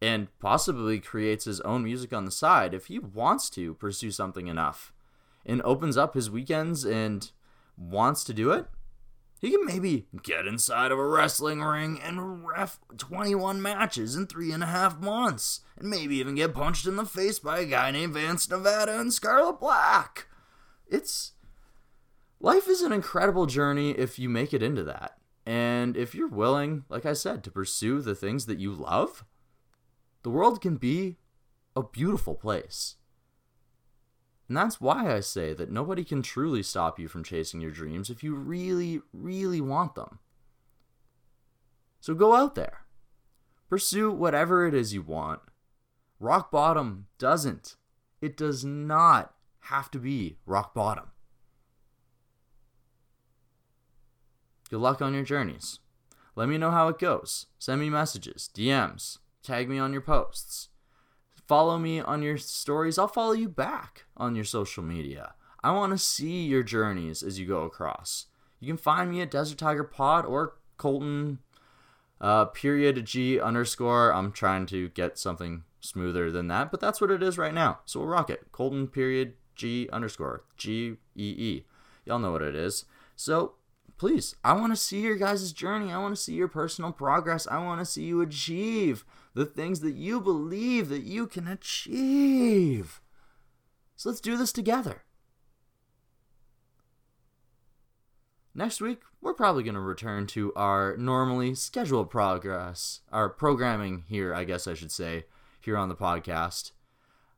[0.00, 4.46] and possibly creates his own music on the side if he wants to pursue something
[4.46, 4.92] enough
[5.48, 7.32] and opens up his weekends and
[7.76, 8.66] wants to do it
[9.40, 14.52] he can maybe get inside of a wrestling ring and ref 21 matches in three
[14.52, 17.90] and a half months and maybe even get punched in the face by a guy
[17.90, 20.26] named vance nevada and scarlet black
[20.88, 21.32] it's
[22.40, 26.84] life is an incredible journey if you make it into that and if you're willing
[26.88, 29.24] like i said to pursue the things that you love
[30.22, 31.16] the world can be
[31.74, 32.96] a beautiful place.
[34.48, 38.08] And that's why I say that nobody can truly stop you from chasing your dreams
[38.08, 40.18] if you really, really want them.
[42.00, 42.84] So go out there.
[43.68, 45.40] Pursue whatever it is you want.
[46.18, 47.76] Rock bottom doesn't.
[48.22, 51.10] It does not have to be rock bottom.
[54.70, 55.80] Good luck on your journeys.
[56.34, 57.46] Let me know how it goes.
[57.58, 60.68] Send me messages, DMs, Tag me on your posts.
[61.48, 62.98] Follow me on your stories.
[62.98, 65.32] I'll follow you back on your social media.
[65.64, 68.26] I want to see your journeys as you go across.
[68.60, 71.38] You can find me at Desert Tiger Pod or Colton
[72.20, 74.12] uh, period G underscore.
[74.12, 77.78] I'm trying to get something smoother than that, but that's what it is right now.
[77.86, 78.52] So we'll rock it.
[78.52, 81.64] Colton period G underscore G E E.
[82.04, 82.84] Y'all know what it is.
[83.16, 83.54] So
[83.96, 85.92] please, I want to see your guys' journey.
[85.92, 87.46] I want to see your personal progress.
[87.46, 89.06] I want to see you achieve
[89.38, 93.00] the things that you believe that you can achieve.
[93.94, 95.04] So let's do this together.
[98.52, 104.34] Next week, we're probably going to return to our normally scheduled progress, our programming here,
[104.34, 105.26] I guess I should say,
[105.60, 106.72] here on the podcast.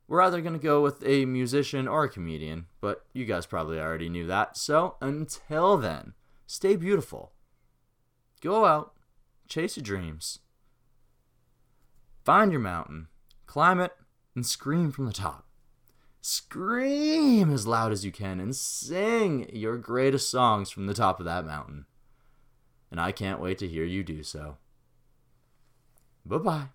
[0.07, 3.79] We're either going to go with a musician or a comedian, but you guys probably
[3.79, 4.57] already knew that.
[4.57, 6.15] So until then,
[6.47, 7.33] stay beautiful.
[8.41, 8.93] Go out,
[9.47, 10.39] chase your dreams.
[12.23, 13.07] Find your mountain,
[13.45, 13.91] climb it,
[14.35, 15.47] and scream from the top.
[16.21, 21.25] Scream as loud as you can and sing your greatest songs from the top of
[21.25, 21.85] that mountain.
[22.91, 24.57] And I can't wait to hear you do so.
[26.25, 26.67] Bye bye.